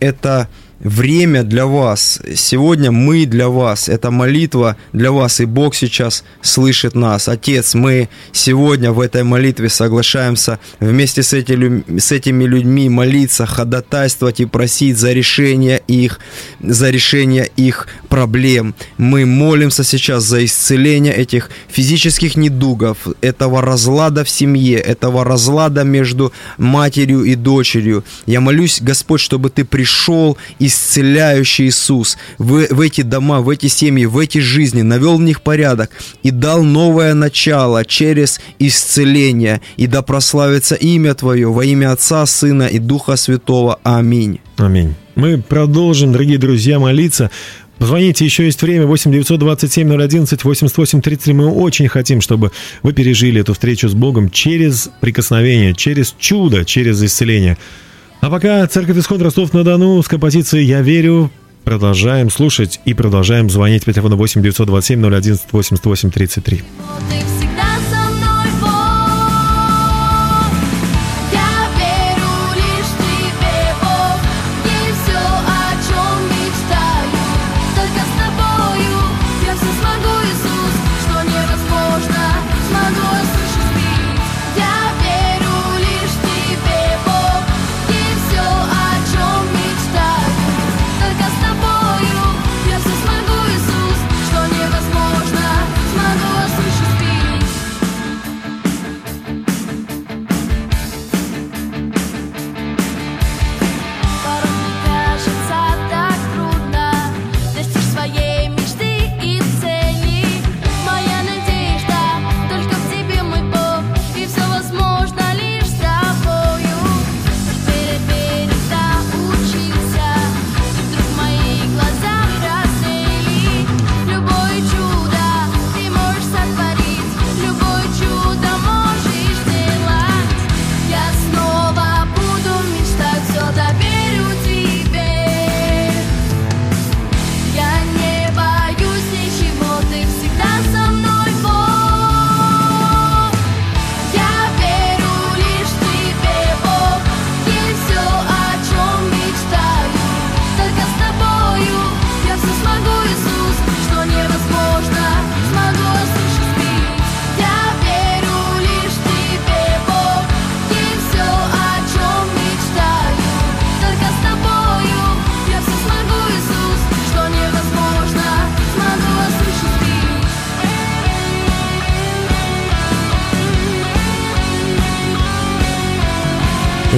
это 0.03 0.49
время 0.83 1.43
для 1.43 1.65
вас. 1.65 2.19
Сегодня 2.35 2.91
мы 2.91 3.25
для 3.25 3.47
вас. 3.47 3.89
Это 3.89 4.11
молитва 4.11 4.77
для 4.91 5.11
вас. 5.11 5.39
И 5.39 5.45
Бог 5.45 5.75
сейчас 5.75 6.23
слышит 6.41 6.93
нас. 6.93 7.27
Отец, 7.27 7.73
мы 7.73 8.09
сегодня 8.31 8.91
в 8.91 8.99
этой 8.99 9.23
молитве 9.23 9.69
соглашаемся 9.69 10.59
вместе 10.79 11.23
с, 11.23 11.33
эти, 11.33 11.83
с 11.99 12.11
этими 12.11 12.43
людьми 12.43 12.89
молиться, 12.89 13.45
ходатайствовать 13.45 14.41
и 14.41 14.45
просить 14.45 14.97
за 14.97 15.13
решение 15.13 15.81
их, 15.87 16.19
за 16.61 16.89
решение 16.89 17.49
их 17.55 17.87
проблем. 18.09 18.75
Мы 18.97 19.25
молимся 19.25 19.83
сейчас 19.83 20.23
за 20.23 20.43
исцеление 20.45 21.13
этих 21.13 21.49
физических 21.69 22.35
недугов, 22.35 23.07
этого 23.21 23.61
разлада 23.61 24.23
в 24.23 24.29
семье, 24.29 24.77
этого 24.77 25.23
разлада 25.23 25.83
между 25.83 26.33
матерью 26.57 27.23
и 27.23 27.35
дочерью. 27.35 28.03
Я 28.25 28.41
молюсь, 28.41 28.81
Господь, 28.81 29.21
чтобы 29.21 29.49
Ты 29.49 29.63
пришел, 29.63 30.37
исцеляющий 30.73 31.67
Иисус, 31.67 32.17
в, 32.37 32.67
в 32.69 32.81
эти 32.81 33.01
дома, 33.01 33.41
в 33.41 33.49
эти 33.49 33.67
семьи, 33.67 34.05
в 34.05 34.17
эти 34.17 34.39
жизни, 34.39 34.81
навел 34.81 35.17
в 35.17 35.21
них 35.21 35.41
порядок 35.41 35.91
и 36.23 36.31
дал 36.31 36.63
новое 36.63 37.13
начало 37.13 37.85
через 37.85 38.41
исцеление. 38.59 39.61
И 39.77 39.87
да 39.87 40.01
прославится 40.01 40.75
имя 40.75 41.13
Твое 41.13 41.51
во 41.51 41.63
имя 41.63 41.91
Отца, 41.91 42.25
Сына 42.25 42.63
и 42.63 42.79
Духа 42.79 43.15
Святого. 43.15 43.79
Аминь. 43.83 44.39
Аминь. 44.57 44.95
Мы 45.15 45.37
продолжим, 45.37 46.11
дорогие 46.11 46.39
друзья, 46.39 46.79
молиться. 46.79 47.29
Звоните, 47.79 48.25
еще 48.25 48.45
есть 48.45 48.61
время, 48.61 48.85
8 48.85 49.11
927 49.11 49.93
011 50.01 50.43
88 50.43 51.01
33. 51.01 51.33
Мы 51.33 51.47
очень 51.47 51.87
хотим, 51.87 52.21
чтобы 52.21 52.51
вы 52.81 52.93
пережили 52.93 53.41
эту 53.41 53.53
встречу 53.53 53.89
с 53.89 53.93
Богом 53.93 54.29
через 54.29 54.89
прикосновение, 55.01 55.73
через 55.73 56.15
чудо, 56.17 56.65
через 56.65 57.03
исцеление. 57.03 57.57
А 58.23 58.29
пока 58.29 58.65
Церковь 58.67 58.97
Исход 58.97 59.21
Ростов-на-Дону. 59.21 60.01
С 60.01 60.07
композицией 60.07 60.65
«Я 60.65 60.79
верю» 60.81 61.29
продолжаем 61.65 62.29
слушать 62.29 62.79
и 62.85 62.93
продолжаем 62.93 63.49
звонить. 63.49 63.83
По 63.83 63.91
телефону 63.91 64.15
8 64.15 64.41
927 64.41 65.05
011 65.05 65.43
88 65.51 66.09
33. 66.09 66.61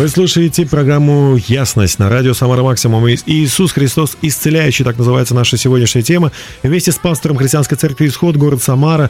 Вы 0.06 0.10
слушаете 0.10 0.68
программу 0.68 1.36
«Ясность» 1.48 1.98
на 1.98 2.12
радио 2.12 2.36
«Самара 2.36 2.62
Максимум». 2.62 3.08
И 3.08 3.18
Иисус 3.26 3.72
Христос 3.72 4.16
исцеляющий, 4.22 4.86
так 4.86 5.00
называется 5.00 5.34
наша 5.34 5.58
сегодняшняя 5.58 6.04
тема. 6.04 6.32
Вместе 6.62 6.92
с 6.92 6.98
пастором 6.98 7.38
Христианской 7.38 7.76
Церкви 7.76 8.06
«Исход», 8.06 8.36
город 8.36 8.62
Самара, 8.62 9.10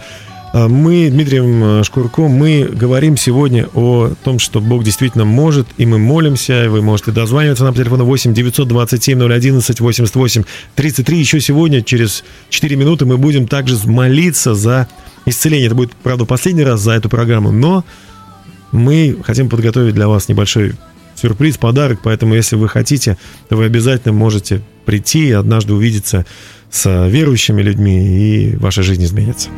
э, 0.54 0.68
мы, 0.70 1.10
Дмитрием 1.10 1.82
э, 1.82 1.84
Шкурко, 1.84 2.30
мы 2.30 2.64
говорим 2.64 3.18
сегодня 3.18 3.68
о 3.74 4.14
том, 4.24 4.39
что 4.39 4.62
Бог 4.62 4.86
действительно 4.86 5.26
может, 5.26 5.68
и 5.76 5.86
мы 5.86 5.98
молимся. 5.98 6.70
Вы 6.70 6.82
можете 6.82 7.12
дозваниваться 7.12 7.66
нам 7.66 7.74
по 7.74 7.82
телефону 7.82 8.06
8 8.06 8.34
927 8.34 9.22
011 9.22 9.80
88 9.82 10.43
33. 10.76 11.20
Еще 11.20 11.41
сегодня, 11.41 11.82
через 11.82 12.24
4 12.48 12.74
минуты, 12.78 13.04
мы 13.06 13.18
будем 13.18 13.50
также 13.50 13.76
молиться 13.86 14.56
за 14.56 14.88
исцеление. 15.26 15.66
Это 15.66 15.76
будет, 15.76 15.91
правда, 15.91 16.24
последний 16.24 16.64
раз 16.64 16.80
за 16.80 16.93
эту 16.93 17.10
программу, 17.10 17.52
но 17.52 17.84
мы 18.76 19.17
хотим 19.23 19.49
подготовить 19.49 19.95
для 19.95 20.07
вас 20.07 20.28
небольшой 20.28 20.73
сюрприз, 21.15 21.57
подарок, 21.57 21.99
поэтому 22.03 22.36
если 22.36 22.55
вы 22.55 22.67
хотите, 22.67 23.17
то 23.49 23.55
вы 23.55 23.65
обязательно 23.65 24.13
можете 24.13 24.61
прийти 24.86 25.30
и 25.30 25.32
однажды 25.32 25.73
увидеться 25.73 26.26
с 26.69 27.07
верующими 27.07 27.61
людьми, 27.61 28.51
и 28.51 28.55
ваша 28.57 28.84
жизнь 28.84 29.03
изменится. 29.03 29.49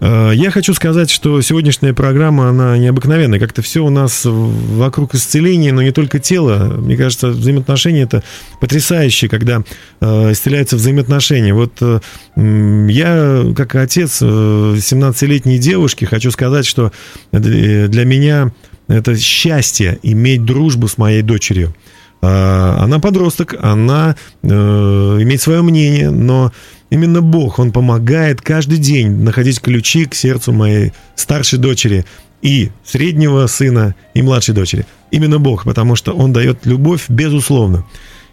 Э, 0.00 0.32
Я 0.34 0.50
хочу 0.50 0.74
сказать, 0.74 1.10
что 1.10 1.40
сегодняшняя 1.40 1.94
программа, 1.94 2.48
она 2.48 2.76
необыкновенная. 2.76 3.38
Как-то 3.38 3.62
все 3.62 3.84
у 3.84 3.90
нас 3.90 4.22
вокруг 4.24 5.14
исцеления, 5.14 5.72
но 5.72 5.82
не 5.82 5.92
только 5.92 6.18
тело. 6.18 6.74
Мне 6.78 6.96
кажется, 6.96 7.28
взаимоотношения 7.28 8.02
это 8.02 8.22
потрясающе, 8.60 9.28
когда 9.28 9.62
э, 10.00 10.32
исцеляются 10.32 10.76
взаимоотношения. 10.76 11.54
Вот 11.54 11.72
э, 11.80 12.00
я, 12.36 13.44
как 13.56 13.74
отец 13.76 14.18
э, 14.20 14.24
17-летней 14.24 15.58
девушки, 15.58 16.04
хочу 16.04 16.30
сказать, 16.30 16.66
что 16.66 16.92
для 17.32 18.04
меня 18.04 18.52
это 18.88 19.16
счастье 19.16 19.98
иметь 20.02 20.44
дружбу 20.44 20.88
с 20.88 20.98
моей 20.98 21.22
дочерью. 21.22 21.74
Она 22.22 22.98
подросток, 22.98 23.54
она 23.60 24.16
имеет 24.42 25.42
свое 25.42 25.60
мнение, 25.62 26.10
но 26.10 26.50
именно 26.90 27.22
Бог, 27.22 27.58
Он 27.58 27.72
помогает 27.72 28.40
каждый 28.40 28.78
день 28.78 29.10
находить 29.10 29.60
ключи 29.60 30.04
к 30.06 30.14
сердцу 30.14 30.52
моей 30.52 30.92
старшей 31.14 31.58
дочери 31.58 32.04
и 32.42 32.70
среднего 32.84 33.46
сына, 33.46 33.94
и 34.14 34.22
младшей 34.22 34.54
дочери. 34.54 34.86
Именно 35.10 35.38
Бог, 35.38 35.64
потому 35.64 35.96
что 35.96 36.12
Он 36.12 36.32
дает 36.32 36.66
любовь 36.66 37.04
безусловно. 37.08 37.84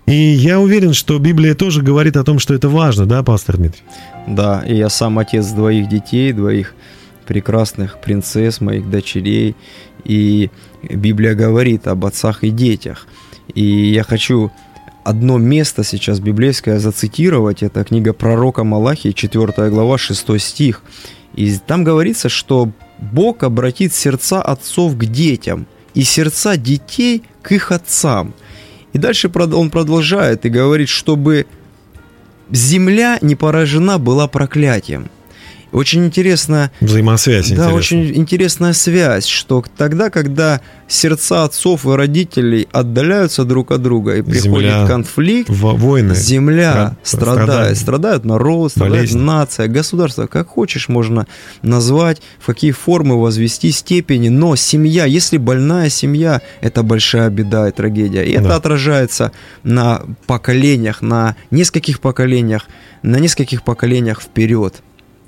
И 0.06 0.14
я 0.14 0.60
уверен, 0.60 0.94
что 0.94 1.18
Библия 1.18 1.56
тоже 1.56 1.82
говорит 1.82 2.18
о 2.18 2.24
том, 2.24 2.40
что 2.40 2.54
это 2.54 2.68
важно, 2.68 3.06
да, 3.06 3.24
пастор 3.24 3.58
Дмитрий? 3.58 3.84
Да, 4.28 4.64
и 4.68 4.76
я 4.76 4.90
сам 4.90 5.18
отец 5.18 5.48
двоих 5.48 5.88
детей, 5.88 6.34
двоих 6.34 6.76
прекрасных 7.26 8.02
принцесс, 8.02 8.60
моих 8.60 8.90
дочерей. 8.90 9.56
И 10.04 10.50
Библия 10.84 11.36
говорит 11.36 11.88
об 11.88 12.06
отцах 12.06 12.44
и 12.44 12.50
детях. 12.50 13.08
И 13.54 13.92
я 13.92 14.04
хочу 14.04 14.52
одно 15.04 15.38
место 15.38 15.84
сейчас 15.84 16.20
библейское 16.20 16.80
зацитировать. 16.80 17.64
Это 17.64 17.84
книга 17.84 18.14
пророка 18.14 18.64
Малахии, 18.64 19.12
4 19.12 19.70
глава, 19.70 19.98
6 19.98 20.40
стих. 20.40 20.82
И 21.36 21.58
там 21.58 21.84
говорится, 21.84 22.30
что 22.30 22.72
Бог 23.00 23.44
обратит 23.44 23.94
сердца 23.94 24.42
отцов 24.42 24.98
к 24.98 25.06
детям 25.06 25.66
и 25.94 26.04
сердца 26.04 26.58
детей 26.58 27.24
к 27.42 27.52
их 27.52 27.72
отцам. 27.72 28.34
И 28.94 28.98
дальше 28.98 29.32
он 29.34 29.70
продолжает 29.70 30.46
и 30.46 30.50
говорит, 30.50 30.90
чтобы 30.90 31.48
земля 32.52 33.18
не 33.22 33.36
поражена 33.36 33.98
была 33.98 34.28
проклятием. 34.28 35.10
Очень 35.74 36.06
интересно, 36.06 36.72
Взаимосвязь 36.82 37.48
да, 37.50 37.54
интересная. 37.56 37.74
очень 37.76 38.16
интересная 38.16 38.74
связь, 38.74 39.26
что 39.26 39.64
тогда, 39.76 40.10
когда 40.12 40.62
сердца 40.88 41.44
отцов 41.44 41.86
и 41.86 41.90
родителей 41.90 42.68
отдаляются 42.72 43.44
друг 43.44 43.72
от 43.72 43.82
друга 43.82 44.18
и 44.18 44.22
приходит 44.22 44.44
Земля, 44.44 44.86
конфликт, 44.88 45.50
Во- 45.50 45.74
войны. 45.74 46.14
земля 46.14 46.96
стра- 47.04 47.08
страдает, 47.08 47.44
страдания. 47.48 47.76
страдают 47.76 48.26
народ, 48.26 48.72
страдает 48.72 48.94
Болезни. 49.02 49.20
нация, 49.20 49.68
государство, 49.68 50.28
как 50.28 50.48
хочешь 50.50 50.90
можно 50.90 51.26
назвать, 51.64 52.22
в 52.40 52.46
какие 52.46 52.72
формы 52.72 53.20
возвести 53.20 53.72
степени, 53.72 54.30
но 54.30 54.56
семья, 54.56 55.06
если 55.06 55.38
больная 55.38 55.90
семья, 55.90 56.42
это 56.62 56.84
большая 56.84 57.30
беда 57.32 57.68
и 57.70 57.72
трагедия, 57.72 58.24
и 58.24 58.32
это 58.34 58.50
Да. 58.50 58.56
отражается 58.58 59.32
на 59.64 60.04
поколениях, 60.28 61.02
на 61.02 61.36
нескольких 61.50 62.00
поколениях, 62.00 62.68
на 63.02 63.18
нескольких 63.18 63.64
поколениях 63.64 64.22
вперед. 64.22 64.76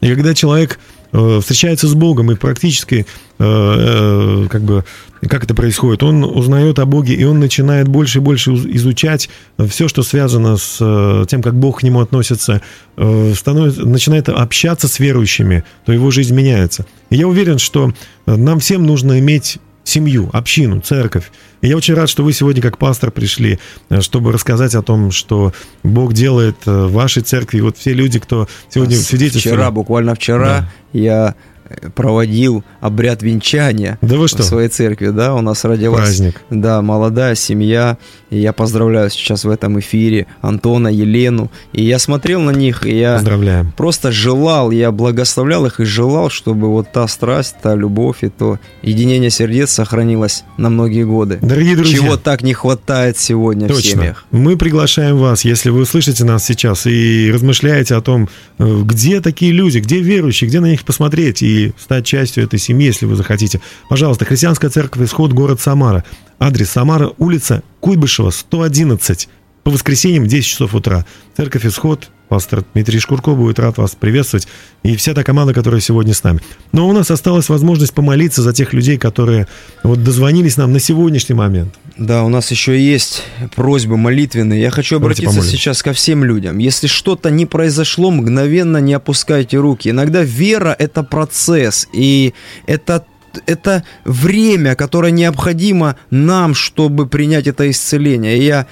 И 0.02 0.14
когда 0.14 0.34
человек 0.34 0.80
э, 1.12 1.40
встречается 1.42 1.88
с 1.88 1.94
Богом 1.94 2.32
и 2.32 2.36
практически, 2.36 3.06
э, 3.40 3.44
э, 3.44 4.48
как 4.50 4.62
бы, 4.62 4.84
как 5.28 5.44
это 5.44 5.56
происходит, 5.56 6.04
он 6.04 6.24
узнает 6.24 6.80
о 6.80 6.86
Боге, 6.86 7.14
и 7.16 7.24
он 7.24 7.40
начинает 7.40 7.88
больше 7.88 8.20
и 8.20 8.22
больше 8.22 8.52
изучать 8.52 9.30
все, 9.70 9.88
что 9.88 10.04
связано 10.04 10.58
с 10.58 11.26
тем, 11.28 11.42
как 11.42 11.56
Бог 11.56 11.80
к 11.80 11.84
нему 11.84 12.00
относится, 12.02 12.62
становится, 12.96 13.86
начинает 13.86 14.30
общаться 14.30 14.88
с 14.88 15.00
верующими, 15.00 15.64
то 15.86 15.92
его 15.92 16.12
жизнь 16.12 16.36
меняется. 16.36 16.86
И 17.10 17.16
я 17.16 17.28
уверен, 17.28 17.58
что 17.58 17.92
нам 18.28 18.60
всем 18.60 18.86
нужно 18.86 19.18
иметь 19.20 19.58
семью, 19.86 20.30
общину, 20.34 20.82
церковь. 20.82 21.32
И 21.62 21.68
я 21.68 21.78
очень 21.78 21.94
рад, 21.94 22.10
что 22.10 22.24
вы 22.24 22.34
сегодня 22.34 22.62
как 22.62 22.78
пастор 22.78 23.12
пришли, 23.12 23.60
э, 23.90 24.02
чтобы 24.02 24.34
рассказать 24.34 24.76
о 24.76 24.82
том, 24.82 25.12
что 25.12 25.54
Бог 25.84 26.14
делает 26.14 26.58
э, 26.66 26.86
в 26.88 26.92
вашей 26.92 27.24
церкви. 27.24 27.60
И 27.60 27.62
вот 27.62 27.78
все 27.78 27.94
люди, 27.94 28.20
кто 28.20 28.50
сегодня 28.70 28.98
свидетельствует. 28.98 29.56
Вчера, 29.56 29.72
буквально 29.72 30.16
вчера, 30.16 30.70
я 30.92 31.36
э, 31.38 31.55
проводил 31.96 32.64
обряд 32.82 33.22
венчания 33.24 33.98
Да 34.02 34.18
вы 34.18 34.28
что? 34.28 34.44
в 34.44 34.46
своей 34.46 34.70
церкви, 34.70 35.10
да, 35.10 35.34
у 35.36 35.42
нас 35.42 35.64
родилась 35.66 36.02
Праздник. 36.18 36.42
Да, 36.50 36.82
молодая 36.82 37.36
семья. 37.36 37.98
И 38.30 38.40
я 38.40 38.54
поздравляю 38.54 39.10
сейчас 39.10 39.46
в 39.46 39.50
этом 39.50 39.80
эфире 39.80 40.26
Антона, 40.42 40.88
Елену. 40.90 41.52
И 41.74 41.84
я 41.84 42.00
смотрел 42.00 42.42
на 42.42 42.52
них, 42.52 42.86
и 42.86 42.98
я 42.98 43.16
Поздравляем. 43.16 43.72
просто 43.78 44.12
желал, 44.12 44.72
я 44.72 44.92
благословлял 44.92 45.66
их 45.66 45.80
и 45.80 45.86
желал, 45.86 46.30
чтобы 46.30 46.68
вот 46.70 46.92
та 46.92 47.08
страсть, 47.08 47.56
та 47.62 47.76
любовь 47.76 48.18
и 48.24 48.30
то 48.30 48.60
единение 48.82 49.30
сердец 49.30 49.72
сохранилось 49.72 50.44
на 50.58 50.70
многие 50.70 51.06
годы. 51.06 51.40
Дорогие 51.42 51.76
друзья, 51.76 52.00
Чего 52.00 52.18
так 52.18 52.42
не 52.44 52.54
хватает 52.54 53.18
сегодня 53.18 53.66
в 53.68 53.70
точно. 53.70 53.92
семьях. 53.92 54.26
Мы 54.32 54.58
приглашаем 54.58 55.18
вас, 55.18 55.46
если 55.46 55.70
вы 55.70 55.86
слышите 55.86 56.26
нас 56.26 56.44
сейчас 56.44 56.86
и 56.88 57.32
размышляете 57.34 57.96
о 57.96 58.02
том, 58.02 58.28
э, 58.58 58.82
где 58.84 59.22
такие 59.22 59.52
люди, 59.52 59.78
где 59.80 60.00
верующие, 60.00 60.50
где 60.50 60.60
на 60.60 60.66
них 60.68 60.84
посмотреть 60.84 61.42
и 61.42 61.55
стать 61.78 62.06
частью 62.06 62.44
этой 62.44 62.60
семьи, 62.60 62.88
если 62.88 63.06
вы 63.06 63.16
захотите. 63.16 63.62
Пожалуйста, 63.90 64.26
Христианская 64.26 64.70
церковь 64.70 65.08
Исход, 65.08 65.34
город 65.34 65.62
Самара. 65.62 66.04
Адрес 66.40 66.70
Самара, 66.70 67.12
улица 67.18 67.64
Куйбышева, 67.80 68.30
111. 68.30 69.30
По 69.64 69.72
воскресеньям 69.72 70.26
в 70.26 70.28
10 70.28 70.46
часов 70.46 70.76
утра. 70.76 71.06
Церковь 71.36 71.66
Исход, 71.66 72.10
пастор 72.28 72.64
Дмитрий 72.74 73.00
Шкурко 73.00 73.32
будет 73.32 73.60
рад 73.60 73.78
вас 73.78 73.96
приветствовать. 73.96 74.48
И 74.84 74.96
вся 74.96 75.14
та 75.14 75.24
команда, 75.24 75.54
которая 75.54 75.82
сегодня 75.82 76.14
с 76.14 76.24
нами. 76.24 76.40
Но 76.72 76.88
у 76.88 76.94
нас 76.94 77.12
осталась 77.12 77.50
возможность 77.50 77.94
помолиться 77.94 78.42
за 78.42 78.54
тех 78.54 78.74
людей, 78.74 78.98
которые 78.98 79.48
вот 79.84 80.04
дозвонились 80.04 80.58
нам 80.58 80.74
на 80.74 80.80
сегодняшний 80.80 81.36
момент. 81.36 81.74
Да, 81.98 82.24
у 82.24 82.30
нас 82.30 82.52
еще 82.52 82.80
есть 82.80 83.24
просьбы 83.56 83.98
молитвенные. 83.98 84.62
Я 84.62 84.72
хочу 84.72 84.98
обратиться 84.98 85.42
сейчас 85.42 85.82
ко 85.84 85.94
всем 85.94 86.24
людям. 86.24 86.58
Если 86.58 86.88
что-то 86.88 87.30
не 87.30 87.46
произошло, 87.46 88.12
мгновенно 88.12 88.78
не 88.78 88.94
опускайте 88.94 89.58
руки. 89.58 89.90
Иногда 89.90 90.24
вера– 90.24 90.76
это 90.80 91.04
процесс, 91.04 91.88
и 91.94 92.34
это 92.68 93.06
это 93.48 93.84
время, 94.06 94.76
которое 94.76 95.12
необходимо 95.12 95.98
нам, 96.10 96.54
чтобы 96.54 97.08
принять 97.08 97.48
это 97.48 97.70
исцеление. 97.70 98.38
И 98.38 98.46
я 98.46 98.68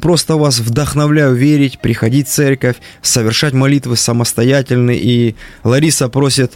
просто 0.00 0.36
вас 0.36 0.58
вдохновляю 0.60 1.34
верить, 1.34 1.78
приходить 1.80 2.28
в 2.28 2.32
церковь, 2.32 2.76
совершать 3.02 3.52
молитвы 3.54 3.96
самостоятельно. 3.96 4.90
И 4.92 5.34
Лариса 5.64 6.08
просит 6.08 6.52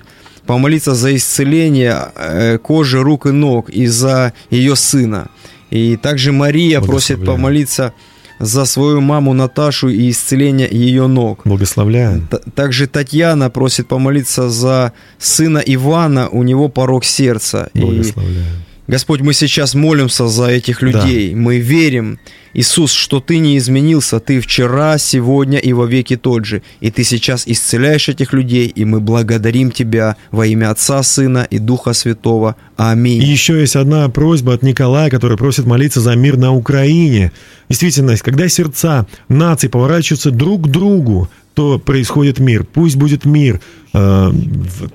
помолиться 0.46 0.94
за 0.94 1.14
исцеление 1.16 1.96
э, 2.14 2.58
кожи 2.58 3.02
рук 3.02 3.26
и 3.26 3.30
ног 3.32 3.68
и 3.70 3.86
за 3.86 4.32
ее 4.50 4.76
сына. 4.76 5.28
И 5.70 5.96
также 5.96 6.32
Мария 6.32 6.80
просит 6.80 7.18
помолиться 7.24 7.92
за 8.38 8.66
свою 8.66 9.00
маму 9.00 9.32
Наташу 9.32 9.88
и 9.88 10.10
исцеление 10.10 10.68
ее 10.70 11.06
ног. 11.06 11.40
Благословляю. 11.44 12.28
Т- 12.30 12.38
Также 12.54 12.86
Татьяна 12.86 13.50
просит 13.50 13.88
помолиться 13.88 14.48
за 14.50 14.92
сына 15.18 15.58
Ивана, 15.66 16.28
у 16.28 16.42
него 16.42 16.68
порог 16.68 17.04
сердца. 17.04 17.70
И, 17.74 17.80
Благословляю. 17.80 18.44
Господь, 18.86 19.20
мы 19.20 19.32
сейчас 19.32 19.74
молимся 19.74 20.28
за 20.28 20.46
этих 20.46 20.80
людей. 20.80 21.34
Мы 21.34 21.58
верим, 21.58 22.18
Иисус, 22.54 22.92
что 22.92 23.20
Ты 23.20 23.38
не 23.38 23.58
изменился. 23.58 24.20
Ты 24.20 24.40
вчера, 24.40 24.96
сегодня 24.98 25.58
и 25.58 25.72
во 25.72 25.86
веки 25.86 26.16
тот 26.16 26.44
же. 26.44 26.62
И 26.80 26.90
Ты 26.90 27.02
сейчас 27.02 27.42
исцеляешь 27.46 28.08
этих 28.08 28.32
людей, 28.32 28.68
и 28.68 28.84
мы 28.84 29.00
благодарим 29.00 29.72
Тебя 29.72 30.16
во 30.30 30.46
имя 30.46 30.70
Отца, 30.70 31.02
Сына 31.02 31.46
и 31.50 31.58
Духа 31.58 31.92
Святого. 31.92 32.54
Аминь. 32.76 33.22
И 33.22 33.26
еще 33.26 33.60
есть 33.60 33.76
одна 33.76 34.08
просьба 34.08 34.54
от 34.54 34.62
Николая, 34.62 35.10
который 35.10 35.36
просит 35.36 35.66
молиться 35.66 36.00
за 36.00 36.14
мир 36.14 36.36
на 36.36 36.54
Украине. 36.54 37.32
Действительно, 37.68 38.16
когда 38.16 38.48
сердца 38.48 39.06
наций 39.28 39.68
поворачиваются 39.68 40.30
друг 40.30 40.66
к 40.66 40.70
другу, 40.70 41.28
то 41.56 41.78
происходит 41.78 42.38
мир. 42.38 42.64
Пусть 42.64 42.96
будет 42.96 43.24
мир 43.24 43.62
э, 43.94 44.32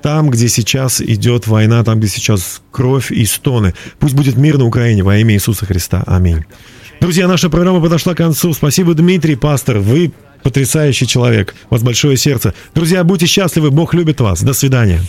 там, 0.00 0.30
где 0.30 0.48
сейчас 0.48 1.00
идет 1.00 1.48
война, 1.48 1.82
там, 1.82 1.98
где 1.98 2.06
сейчас 2.06 2.62
кровь 2.70 3.10
и 3.10 3.24
стоны. 3.24 3.74
Пусть 3.98 4.14
будет 4.14 4.36
мир 4.36 4.58
на 4.58 4.64
Украине 4.64 5.02
во 5.02 5.16
имя 5.16 5.34
Иисуса 5.34 5.66
Христа. 5.66 6.04
Аминь. 6.06 6.44
Друзья, 7.00 7.26
наша 7.26 7.50
программа 7.50 7.80
подошла 7.80 8.14
к 8.14 8.18
концу. 8.18 8.54
Спасибо, 8.54 8.94
Дмитрий, 8.94 9.34
пастор. 9.34 9.80
Вы 9.80 10.12
потрясающий 10.44 11.08
человек. 11.08 11.52
У 11.68 11.74
вас 11.74 11.82
большое 11.82 12.16
сердце. 12.16 12.54
Друзья, 12.76 13.02
будьте 13.02 13.26
счастливы. 13.26 13.72
Бог 13.72 13.92
любит 13.92 14.20
вас. 14.20 14.40
До 14.40 14.52
свидания. 14.52 15.00